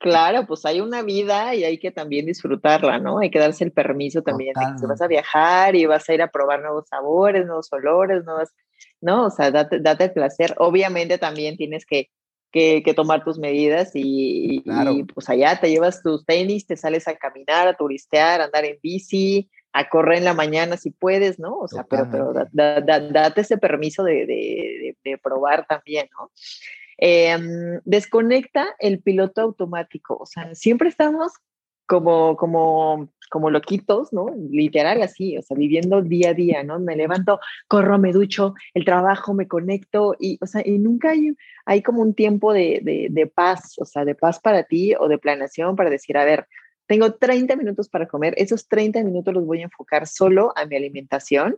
Claro, 0.01 0.47
pues 0.47 0.65
hay 0.65 0.81
una 0.81 1.03
vida 1.03 1.55
y 1.57 1.65
hay 1.65 1.79
que 1.79 1.91
también 1.91 2.27
disfrutarla, 2.27 2.99
¿no? 2.99 3.19
Hay 3.19 3.31
que 3.31 3.39
darse 3.41 3.65
el 3.65 3.73
permiso 3.73 4.23
también 4.23 4.55
de 4.55 4.81
que 4.81 4.87
vas 4.87 5.01
a 5.03 5.09
viajar 5.09 5.75
y 5.75 5.87
vas 5.87 6.09
a 6.09 6.15
ir 6.15 6.23
a 6.23 6.31
probar 6.31 6.61
nuevos 6.63 6.87
sabores, 6.89 7.45
nuevos 7.45 7.73
olores, 7.73 8.25
nuevos, 8.25 8.51
¿no? 9.01 9.27
O 9.27 9.31
sea, 9.31 9.51
date, 9.51 9.81
date 9.81 10.05
el 10.05 10.13
placer. 10.13 10.55
Obviamente 10.59 11.19
también 11.19 11.57
tienes 11.57 11.85
que, 11.85 12.11
que, 12.53 12.83
que 12.85 12.95
tomar 12.95 13.25
tus 13.25 13.39
medidas 13.41 13.91
y, 13.95 14.63
Claro. 14.63 14.93
y, 14.93 15.03
pues 15.03 15.29
allá 15.29 15.59
te 15.61 15.69
llevas 15.69 16.01
tus 16.03 16.25
tenis, 16.25 16.65
te 16.67 16.77
sales 16.77 17.09
a 17.09 17.17
caminar, 17.17 17.67
a 17.67 17.75
turistear, 17.77 18.41
a 18.41 18.45
andar 18.45 18.65
en 18.67 18.79
bici, 18.81 19.51
a 19.73 19.89
correr 19.89 20.19
en 20.19 20.25
la 20.25 20.33
mañana 20.35 20.77
si 20.77 20.91
puedes, 20.91 21.39
¿no? 21.41 21.59
O 21.59 21.67
sea, 21.69 21.85
pero, 21.85 22.09
pero 22.11 22.33
da- 22.33 22.49
da- 22.53 22.81
da- 22.81 23.01
date 23.01 23.41
ese 23.41 23.59
permiso 23.59 24.05
de, 24.05 24.15
de, 24.27 24.27
de- 24.27 24.97
de 25.05 25.19
probar 25.19 25.67
también, 25.67 26.09
¿no? 26.19 26.31
Eh, 26.99 27.81
desconecta 27.85 28.67
el 28.79 29.01
piloto 29.01 29.41
automático, 29.41 30.17
o 30.17 30.27
sea, 30.27 30.55
siempre 30.55 30.89
estamos 30.89 31.33
como, 31.89 32.37
como, 32.37 33.09
como 33.31 33.51
loquitos, 33.51 34.13
¿no? 34.13 34.27
Literal 34.51 35.01
así, 35.01 35.39
o 35.39 35.43
sea, 35.43 35.57
viviendo 35.57 36.03
día 36.03 36.31
a 36.31 36.35
día, 36.35 36.63
¿no? 36.63 36.79
Me 36.79 36.97
levanto, 36.97 37.41
corro, 37.67 37.99
me 37.99 38.13
ducho, 38.13 38.55
el 38.75 38.85
trabajo, 38.85 39.33
me 39.33 39.49
conecto 39.49 40.15
y, 40.21 40.39
o 40.43 40.47
sea, 40.47 40.63
y 40.65 40.79
nunca 40.79 41.11
hay, 41.11 41.35
hay 41.65 41.83
como 41.83 42.03
un 42.03 42.15
tiempo 42.15 42.53
de, 42.53 42.81
de, 42.83 43.09
de 43.11 43.27
paz, 43.27 43.77
o 43.79 43.87
sea, 43.87 44.05
de 44.05 44.15
paz 44.15 44.39
para 44.39 44.65
ti 44.65 44.95
o 45.01 45.09
de 45.09 45.19
planeación 45.19 45.77
para 45.77 45.89
decir, 45.89 46.19
a 46.19 46.27
ver, 46.27 46.47
tengo 46.87 47.15
30 47.15 47.57
minutos 47.57 47.89
para 47.89 48.07
comer, 48.07 48.35
esos 48.37 48.69
30 48.69 49.03
minutos 49.03 49.33
los 49.33 49.47
voy 49.47 49.61
a 49.61 49.65
enfocar 49.65 50.07
solo 50.07 50.53
a 50.57 50.67
mi 50.67 50.77
alimentación 50.77 51.57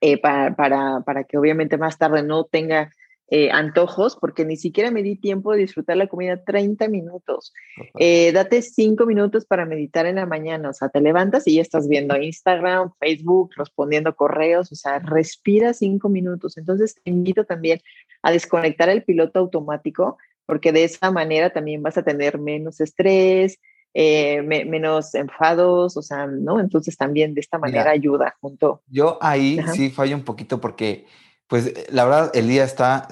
eh, 0.00 0.18
para, 0.18 0.56
para, 0.56 1.00
para 1.00 1.24
que 1.24 1.36
obviamente 1.36 1.76
más 1.76 1.98
tarde 1.98 2.22
no 2.22 2.44
tenga 2.44 2.90
eh, 3.28 3.50
antojos, 3.50 4.16
porque 4.16 4.44
ni 4.44 4.56
siquiera 4.56 4.90
me 4.90 5.02
di 5.02 5.16
tiempo 5.16 5.52
de 5.52 5.58
disfrutar 5.58 5.96
la 5.96 6.06
comida 6.06 6.44
30 6.44 6.88
minutos. 6.88 7.52
Eh, 7.98 8.32
date 8.32 8.62
5 8.62 9.06
minutos 9.06 9.46
para 9.46 9.64
meditar 9.64 10.06
en 10.06 10.16
la 10.16 10.26
mañana, 10.26 10.70
o 10.70 10.72
sea, 10.72 10.88
te 10.88 11.00
levantas 11.00 11.46
y 11.46 11.56
ya 11.56 11.62
estás 11.62 11.88
viendo 11.88 12.16
Instagram, 12.16 12.92
Facebook, 13.00 13.50
respondiendo 13.56 14.14
correos, 14.14 14.70
o 14.72 14.74
sea, 14.74 14.98
respira 14.98 15.72
5 15.72 16.08
minutos. 16.08 16.58
Entonces, 16.58 16.96
te 17.02 17.10
invito 17.10 17.44
también 17.44 17.80
a 18.22 18.30
desconectar 18.30 18.88
el 18.88 19.04
piloto 19.04 19.38
automático, 19.38 20.18
porque 20.46 20.72
de 20.72 20.84
esa 20.84 21.10
manera 21.10 21.50
también 21.50 21.82
vas 21.82 21.96
a 21.96 22.02
tener 22.02 22.38
menos 22.38 22.80
estrés, 22.80 23.58
eh, 23.96 24.42
me, 24.42 24.64
menos 24.64 25.14
enfados, 25.14 25.96
o 25.96 26.02
sea, 26.02 26.26
¿no? 26.26 26.58
Entonces 26.58 26.96
también 26.96 27.32
de 27.32 27.40
esta 27.40 27.58
manera 27.58 27.84
Mira. 27.84 27.92
ayuda 27.92 28.36
junto. 28.40 28.82
Yo 28.88 29.18
ahí 29.20 29.58
Ajá. 29.60 29.72
sí 29.72 29.88
fallo 29.88 30.16
un 30.16 30.24
poquito 30.24 30.60
porque, 30.60 31.06
pues, 31.46 31.66
eh, 31.66 31.86
la 31.90 32.04
verdad, 32.04 32.30
el 32.34 32.48
día 32.48 32.64
está, 32.64 33.08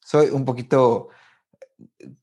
soy 0.00 0.30
un 0.30 0.44
poquito, 0.44 1.08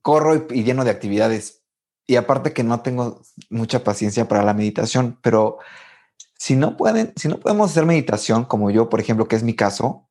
corro 0.01 0.35
y, 0.35 0.59
y 0.59 0.63
lleno 0.63 0.83
de 0.83 0.91
actividades. 0.91 1.63
Y 2.05 2.17
aparte 2.17 2.53
que 2.53 2.63
no 2.63 2.81
tengo 2.81 3.21
mucha 3.49 3.83
paciencia 3.83 4.27
para 4.27 4.43
la 4.43 4.53
meditación, 4.53 5.19
pero 5.21 5.59
si 6.37 6.57
no 6.57 6.75
pueden, 6.75 7.13
si 7.15 7.29
no 7.29 7.39
podemos 7.39 7.71
hacer 7.71 7.85
meditación 7.85 8.43
como 8.43 8.69
yo, 8.69 8.89
por 8.89 8.99
ejemplo, 8.99 9.27
que 9.27 9.37
es 9.37 9.43
mi 9.43 9.55
caso, 9.55 10.09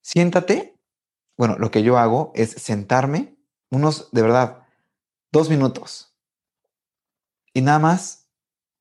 siéntate. 0.00 0.78
Bueno, 1.36 1.56
lo 1.58 1.70
que 1.70 1.82
yo 1.82 1.98
hago 1.98 2.32
es 2.34 2.50
sentarme 2.50 3.36
unos, 3.70 4.10
de 4.12 4.22
verdad, 4.22 4.62
dos 5.32 5.50
minutos 5.50 6.14
y 7.52 7.62
nada 7.62 7.78
más 7.78 8.28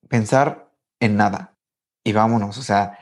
pensar 0.07 0.71
en 0.99 1.15
nada 1.15 1.57
y 2.03 2.13
vámonos. 2.13 2.57
O 2.57 2.63
sea, 2.63 2.97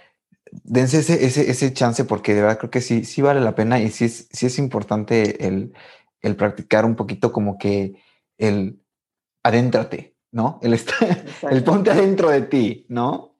dense 0.52 1.00
ese, 1.00 1.26
ese, 1.26 1.50
ese 1.50 1.74
chance 1.74 2.04
porque 2.06 2.34
de 2.34 2.42
verdad 2.42 2.58
creo 2.58 2.72
que 2.72 2.82
sí, 2.82 3.04
sí 3.04 3.22
vale 3.22 3.42
la 3.42 3.56
pena 3.56 3.80
y 3.80 3.90
sí 3.90 4.06
es, 4.06 4.28
sí 4.32 4.46
es 4.46 4.60
importante 4.60 5.48
el, 5.48 5.74
el 6.22 6.36
practicar 6.36 6.86
un 6.86 6.96
poquito 6.96 7.32
como 7.32 7.58
que 7.58 7.96
el 8.38 8.80
adéntrate, 9.44 10.16
¿no? 10.32 10.60
El, 10.62 10.74
estar, 10.74 10.98
el 11.52 11.64
ponte 11.64 11.92
adentro 11.92 12.30
de 12.30 12.42
ti, 12.42 12.86
¿no? 12.90 13.36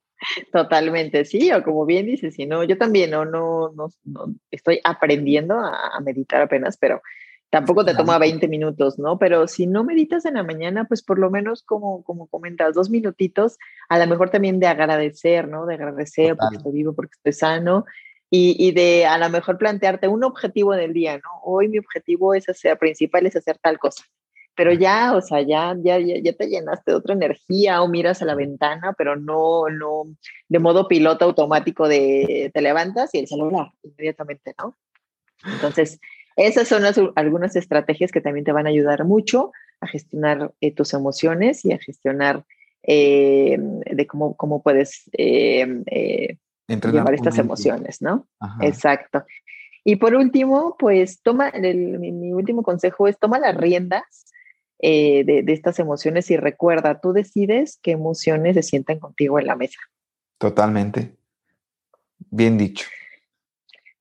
Totalmente, 0.52 1.26
sí, 1.26 1.52
o 1.52 1.64
como 1.64 1.86
bien 1.86 2.08
dices, 2.08 2.34
si 2.34 2.46
no, 2.48 2.64
yo 2.64 2.78
también 2.78 3.12
no, 3.12 3.26
no, 3.26 3.72
no, 3.76 3.90
no 4.04 4.34
estoy 4.50 4.80
aprendiendo 4.84 5.60
a, 5.60 5.96
a 5.96 6.00
meditar 6.00 6.42
apenas, 6.42 6.78
pero 6.78 7.02
tampoco 7.50 7.86
te 7.86 7.92
toma 7.94 8.18
Claro. 8.18 8.20
20 8.20 8.48
minutos, 8.48 9.00
¿no? 9.00 9.18
Pero 9.18 9.48
si 9.48 9.68
no 9.68 9.84
meditas 9.84 10.26
en 10.26 10.36
la 10.36 10.44
mañana, 10.44 10.86
pues 10.86 11.02
por 11.02 11.20
lo 11.20 11.30
menos 11.30 11.64
como, 11.64 12.04
como 12.04 12.28
comentas, 12.28 12.76
dos 12.76 12.90
minutitos, 12.90 13.58
a 13.90 13.98
lo 14.00 14.08
mejor 14.08 14.30
también 14.30 14.60
de 14.60 14.68
agradecer, 14.68 15.48
¿no? 15.48 15.66
De 15.66 15.76
agradecer 15.76 16.36
porque 16.36 16.56
Total. 16.56 16.58
estoy 16.58 16.74
vivo, 16.74 16.94
porque 16.94 17.14
estoy 17.16 17.34
sano. 17.34 17.86
Y, 18.30 18.56
y 18.60 18.72
de 18.72 19.06
a 19.06 19.18
lo 19.18 19.30
mejor 19.30 19.58
plantearte 19.58 20.10
un 20.10 20.24
objetivo 20.26 20.74
del 20.74 20.92
día, 20.94 21.16
¿no? 21.18 21.30
Hoy 21.44 21.70
mi 21.70 21.78
objetivo 21.80 22.34
es 22.34 22.50
hacer, 22.50 22.78
principal 22.78 23.26
es 23.26 23.38
hacer 23.38 23.58
tal 23.58 23.80
cosa. 23.80 24.04
Pero 24.54 24.74
ya, 24.74 25.16
o 25.16 25.22
sea, 25.22 25.42
ya, 25.42 25.76
ya, 25.80 26.00
ya, 26.00 26.16
ya 26.20 26.34
te 26.34 26.48
llenaste 26.48 26.92
de 26.92 26.98
otra 26.98 27.14
energía 27.14 27.82
o 27.82 27.88
miras 27.88 28.22
a 28.22 28.26
la 28.26 28.34
ventana, 28.34 28.94
pero 28.98 29.16
no, 29.16 29.70
no, 29.70 30.08
de 30.50 30.60
modo 30.60 30.88
piloto 30.88 31.26
automático 31.26 31.88
de 31.88 32.50
te 32.54 32.62
levantas 32.62 33.14
y 33.14 33.20
el 33.20 33.28
celular 33.28 33.68
inmediatamente, 33.84 34.56
¿no? 34.58 34.76
Entonces, 35.46 36.00
esas 36.38 36.68
son 36.68 36.84
las- 36.84 37.00
algunas 37.16 37.56
estrategias 37.56 38.12
que 38.12 38.22
también 38.22 38.46
te 38.46 38.52
van 38.52 38.68
a 38.68 38.70
ayudar 38.70 39.04
mucho 39.06 39.52
a 39.82 39.88
gestionar 39.88 40.54
eh, 40.62 40.72
tus 40.74 40.94
emociones 40.94 41.66
y 41.66 41.74
a 41.74 41.78
gestionar 41.80 42.46
eh, 42.84 43.58
de 43.60 44.08
cómo, 44.08 44.36
cómo 44.38 44.62
puedes 44.62 45.10
eh, 45.18 45.84
eh, 45.88 46.38
llevar 46.68 47.14
estas 47.16 47.38
emociones, 47.38 48.02
¿no? 48.02 48.28
Ajá. 48.40 48.66
Exacto. 48.66 49.26
Y 49.84 49.98
por 49.98 50.16
último, 50.16 50.76
pues 50.80 51.22
toma, 51.22 51.50
el- 51.50 52.00
mi, 52.00 52.12
mi 52.12 52.32
último 52.34 52.64
consejo 52.64 53.08
es 53.08 53.18
toma 53.20 53.40
las 53.40 53.56
riendas 53.58 54.26
de, 54.80 55.42
de 55.44 55.54
estas 55.54 55.80
emociones 55.80 56.30
y 56.30 56.38
recuerda, 56.38 57.02
tú 57.02 57.12
decides 57.12 57.80
qué 57.82 57.92
emociones 57.92 58.54
se 58.56 58.62
sientan 58.64 59.00
contigo 59.00 59.40
en 59.40 59.48
la 59.48 59.56
mesa. 59.56 59.80
Totalmente. 60.38 61.16
Bien 62.30 62.58
dicho. 62.58 62.86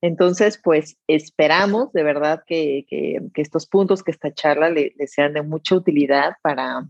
Entonces, 0.01 0.59
pues 0.63 0.97
esperamos 1.07 1.91
de 1.93 2.03
verdad 2.03 2.43
que, 2.45 2.85
que- 2.89 3.19
que 3.33 3.41
estos 3.41 3.65
puntos, 3.65 4.03
que 4.03 4.11
esta 4.11 4.33
charla 4.33 4.69
le, 4.69 4.93
sean 5.07 5.33
de 5.33 5.41
mucha 5.41 5.75
utilidad 5.75 6.33
para, 6.41 6.87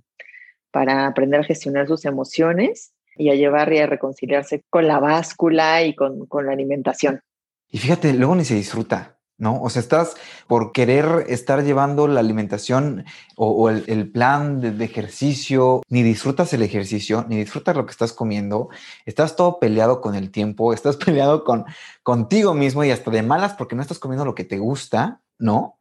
para 0.72 1.08
aprender 1.08 1.40
a 1.42 1.44
gestionar 1.44 1.88
sus 1.88 2.06
emociones 2.06 2.94
y 3.16 3.30
a 3.30 3.36
llevar 3.36 3.72
y 3.74 3.80
a 3.80 3.88
reconciliarse 3.88 4.64
con 4.70 4.88
la 4.88 5.00
báscula 5.00 5.84
y 5.84 5.96
con, 5.96 6.26
con 6.28 6.46
la 6.46 6.52
alimentación. 6.52 7.22
Y 7.70 7.78
fíjate, 7.80 8.14
luego 8.14 8.36
ni 8.36 8.46
se 8.46 8.56
disfruta, 8.56 9.17
¿no? 9.38 9.62
O 9.62 9.70
sea, 9.70 9.82
estás 9.82 10.16
por 10.48 10.72
querer 10.72 11.26
estar 11.30 11.64
llevando 11.64 12.08
la 12.08 12.20
alimentación 12.20 13.06
o, 13.36 13.70
el 13.70 14.12
plan 14.12 14.62
de, 14.62 14.72
de 14.72 14.86
ejercicio, 14.86 15.84
ni 15.90 16.04
disfrutas 16.04 16.54
el 16.54 16.64
ejercicio, 16.64 17.26
ni 17.30 17.38
disfrutas 17.38 17.76
lo 17.76 17.86
que 17.86 17.92
estás 17.92 18.14
comiendo, 18.14 18.70
estás 19.06 19.36
todo 19.36 19.60
peleado 19.60 20.02
con 20.02 20.16
el 20.16 20.32
tiempo, 20.32 20.74
estás 20.74 20.98
peleado 20.98 21.44
con 21.44 21.66
contigo 22.04 22.54
mismo 22.54 22.84
y 22.84 22.92
hasta 22.92 23.12
de 23.12 23.24
malas 23.24 23.54
porque 23.54 23.76
no 23.76 23.82
estás 23.82 24.00
comiendo 24.00 24.26
lo 24.26 24.36
que 24.36 24.44
te 24.44 24.58
gusta, 24.58 25.22
¿no? 25.38 25.78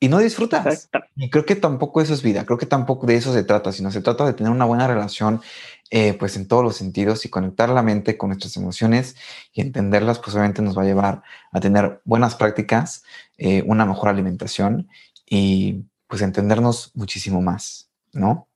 Y 0.00 0.08
no 0.08 0.18
disfrutas. 0.18 0.66
Exacto. 0.66 1.10
Y 1.16 1.28
creo 1.28 1.44
que 1.44 1.56
tampoco 1.56 2.00
eso 2.00 2.14
es 2.14 2.22
vida, 2.22 2.44
creo 2.44 2.58
que 2.58 2.66
tampoco 2.66 3.06
de 3.06 3.16
eso 3.16 3.32
se 3.32 3.42
trata, 3.42 3.72
sino 3.72 3.90
se 3.90 4.00
trata 4.00 4.24
de 4.24 4.32
tener 4.32 4.52
una 4.52 4.64
buena 4.64 4.86
relación, 4.86 5.40
eh, 5.90 6.14
pues 6.14 6.36
en 6.36 6.46
todos 6.46 6.62
los 6.62 6.76
sentidos 6.76 7.24
y 7.24 7.30
conectar 7.30 7.68
la 7.68 7.82
mente 7.82 8.16
con 8.16 8.28
nuestras 8.28 8.56
emociones 8.56 9.16
y 9.52 9.60
entenderlas, 9.60 10.18
pues 10.20 10.34
obviamente 10.36 10.62
nos 10.62 10.78
va 10.78 10.82
a 10.82 10.86
llevar 10.86 11.22
a 11.50 11.60
tener 11.60 12.00
buenas 12.04 12.36
prácticas, 12.36 13.02
eh, 13.38 13.64
una 13.66 13.86
mejor 13.86 14.08
alimentación 14.08 14.88
y 15.26 15.84
pues 16.06 16.22
entendernos 16.22 16.92
muchísimo 16.94 17.42
más, 17.42 17.90
¿no? 18.12 18.48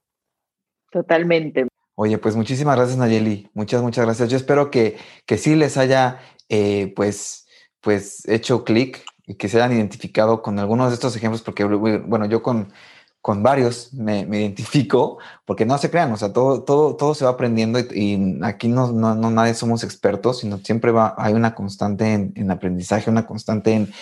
Totalmente. 0.90 1.66
Oye, 1.94 2.18
pues 2.18 2.36
muchísimas 2.36 2.76
gracias 2.76 2.98
Nayeli, 2.98 3.50
muchas, 3.52 3.82
muchas 3.82 4.04
gracias. 4.04 4.28
Yo 4.30 4.36
espero 4.36 4.70
que, 4.70 4.96
que 5.26 5.38
sí 5.38 5.56
les 5.56 5.76
haya 5.76 6.20
eh, 6.48 6.92
pues, 6.94 7.46
pues 7.80 8.28
hecho 8.28 8.64
clic 8.64 9.04
que 9.34 9.48
se 9.48 9.58
hayan 9.58 9.72
identificado 9.72 10.42
con 10.42 10.58
algunos 10.58 10.88
de 10.88 10.94
estos 10.94 11.16
ejemplos, 11.16 11.42
porque 11.42 11.64
bueno, 11.64 12.26
yo 12.26 12.42
con, 12.42 12.72
con 13.20 13.42
varios 13.42 13.92
me, 13.94 14.20
identifico, 14.20 15.18
porque 15.44 15.64
no 15.64 15.78
se 15.78 15.90
crean, 15.90 16.12
o 16.12 16.16
sea, 16.16 16.32
todo, 16.32 16.64
todo, 16.64 16.96
todo 16.96 17.14
se 17.14 17.24
va 17.24 17.30
aprendiendo 17.30 17.78
y, 17.78 18.40
aquí 18.42 18.68
no, 18.68 18.90
no, 18.92 19.14
no 19.14 19.30
nadie 19.30 19.54
somos 19.54 19.84
expertos, 19.84 20.40
sino 20.40 20.58
siempre 20.58 20.90
va, 20.90 21.14
hay 21.16 21.32
una 21.34 21.54
constante 21.54 22.12
en, 22.12 22.32
en 22.36 22.50
aprendizaje, 22.50 23.10
una 23.10 23.26
constante 23.26 23.72
en, 23.74 23.92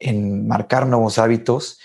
en 0.00 0.46
marcar 0.48 0.86
nuevos 0.86 1.18
hábitos. 1.18 1.78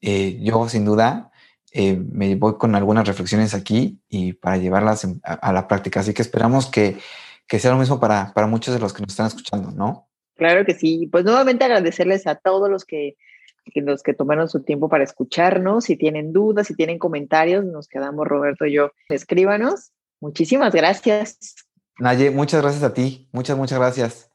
Eh, 0.00 0.38
yo 0.42 0.66
sin 0.68 0.86
duda 0.86 1.30
eh, 1.72 1.96
me 2.10 2.34
voy 2.36 2.56
con 2.56 2.74
algunas 2.74 3.06
reflexiones 3.06 3.54
aquí 3.54 4.00
y 4.08 4.32
para 4.32 4.56
llevarlas 4.56 5.06
a, 5.22 5.34
a 5.34 5.52
la 5.52 5.68
práctica. 5.68 6.00
Así 6.00 6.14
que 6.14 6.22
esperamos 6.22 6.66
que, 6.66 6.98
que 7.46 7.58
sea 7.58 7.72
lo 7.72 7.78
mismo 7.78 8.00
para, 8.00 8.32
para 8.32 8.46
muchos 8.46 8.72
de 8.72 8.80
los 8.80 8.92
que 8.92 9.02
nos 9.02 9.10
están 9.10 9.26
escuchando, 9.26 9.72
¿no? 9.72 10.09
Claro 10.40 10.64
que 10.64 10.72
sí. 10.72 11.06
Pues 11.12 11.26
nuevamente 11.26 11.66
agradecerles 11.66 12.26
a 12.26 12.34
todos 12.34 12.70
los 12.70 12.86
que, 12.86 13.18
que 13.66 13.82
los 13.82 14.02
que 14.02 14.14
tomaron 14.14 14.48
su 14.48 14.62
tiempo 14.62 14.88
para 14.88 15.04
escucharnos. 15.04 15.84
Si 15.84 15.96
tienen 15.96 16.32
dudas, 16.32 16.66
si 16.66 16.74
tienen 16.74 16.98
comentarios, 16.98 17.62
nos 17.62 17.88
quedamos 17.88 18.26
Roberto 18.26 18.64
y 18.64 18.72
yo. 18.72 18.90
Escríbanos. 19.10 19.92
Muchísimas 20.18 20.74
gracias. 20.74 21.56
Naye, 21.98 22.30
muchas 22.30 22.62
gracias 22.62 22.82
a 22.82 22.94
ti. 22.94 23.28
Muchas, 23.32 23.58
muchas 23.58 23.78
gracias. 23.78 24.30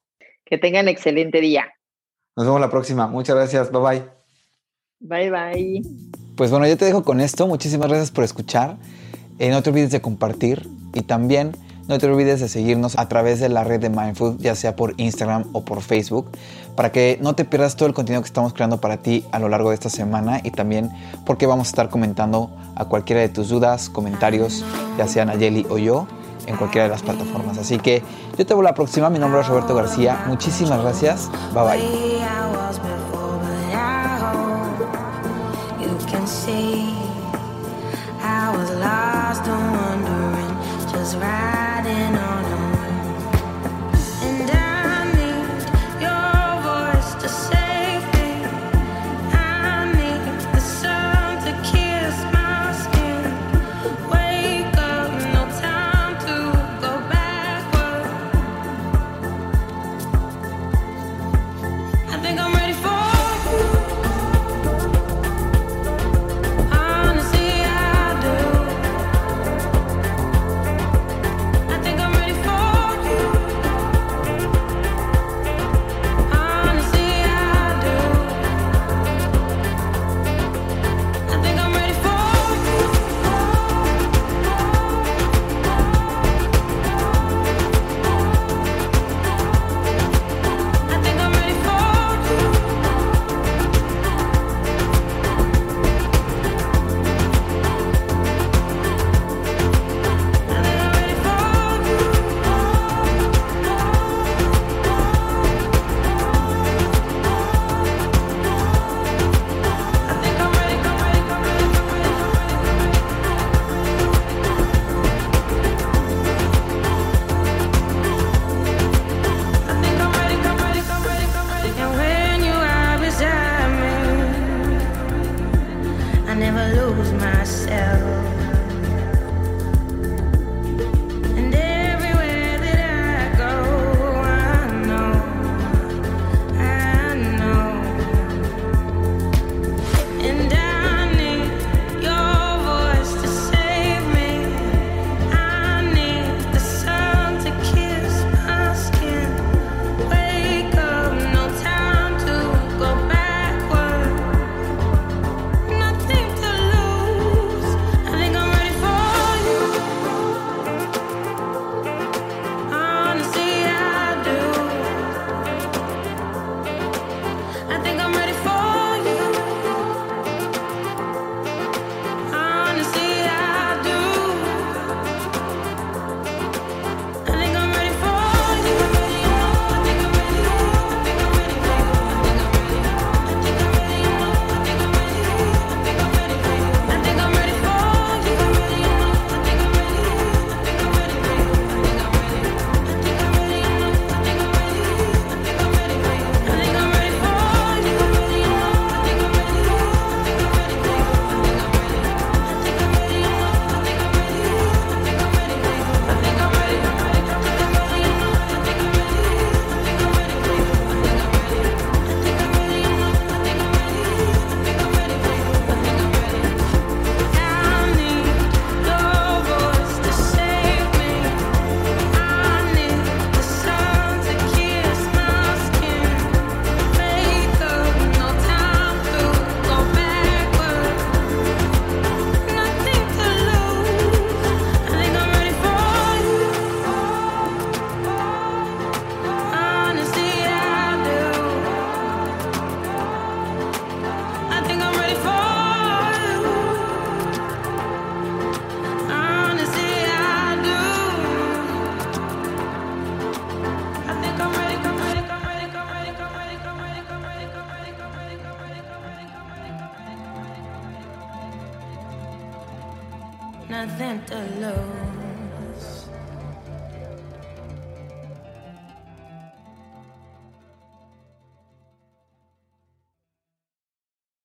Que 0.46 0.60
tengan 0.60 0.88
excelente 0.89 1.41
día. 1.41 1.74
Nos 2.36 2.46
vemos 2.46 2.62
la 2.62 2.70
próxima. 2.70 3.08
Muchas 3.08 3.36
gracias. 3.36 3.72
Bye 3.72 3.82
bye. 3.82 4.04
Bye 5.00 5.32
bye. 5.32 5.82
Pues 6.38 6.52
bueno, 6.52 6.68
yo 6.68 6.78
te 6.78 6.86
dejo 6.86 7.04
con 7.04 7.20
esto. 7.20 7.48
Muchísimas 7.48 7.88
gracias 7.88 8.12
por 8.12 8.24
escuchar. 8.24 8.78
Eh, 9.39 9.50
no 9.50 9.63
te 9.63 9.72
olvides 9.72 9.89
de 9.89 10.02
compartir 10.02 10.68
y 10.94 11.02
también 11.02 11.54
no 11.88 11.98
te 12.00 12.08
olvides 12.08 12.39
de 12.39 12.50
seguirnos 12.50 12.98
a 12.98 13.08
través 13.08 13.39
de 13.39 13.50
la 13.50 13.63
red 13.63 13.80
de 13.80 13.89
Mindful, 13.89 14.38
ya 14.38 14.56
sea 14.56 14.76
por 14.76 14.93
Instagram 14.98 15.45
o 15.54 15.63
por 15.63 15.82
Facebook, 15.82 16.30
para 16.76 16.91
que 16.91 17.19
no 17.21 17.36
te 17.36 17.45
pierdas 17.45 17.76
todo 17.76 17.88
el 17.88 17.93
contenido 17.93 18.21
que 18.21 18.28
estamos 18.28 18.54
creando 18.54 18.82
para 18.82 18.98
ti 18.98 19.26
a 19.32 19.39
lo 19.39 19.50
largo 19.50 19.69
de 19.69 19.76
esta 19.76 19.89
semana 19.89 20.41
y 20.43 20.52
también 20.52 20.91
porque 21.26 21.45
vamos 21.45 21.67
a 21.67 21.69
estar 21.69 21.89
comentando 21.89 22.50
a 22.76 22.86
cualquiera 22.86 23.21
de 23.21 23.30
tus 23.30 23.50
dudas, 23.50 23.89
comentarios, 23.89 24.65
ya 24.98 25.08
sean 25.08 25.28
Nayeli 25.28 25.65
o 25.69 25.78
yo, 25.78 26.08
en 26.48 26.58
cualquiera 26.58 26.86
de 26.86 26.91
las 26.91 27.02
plataformas. 27.02 27.58
Así 27.58 27.80
que 27.80 28.04
yo 28.38 28.45
te 28.45 28.54
veo 28.54 28.62
la 28.62 28.74
próxima. 28.74 29.10
Mi 29.10 29.19
nombre 29.19 29.41
es 29.41 29.48
Roberto 29.48 29.74
García. 29.76 30.26
Muchísimas 30.28 30.82
gracias. 30.82 31.30
Bye 31.54 31.63
bye. 31.63 31.80
riding 41.86 42.24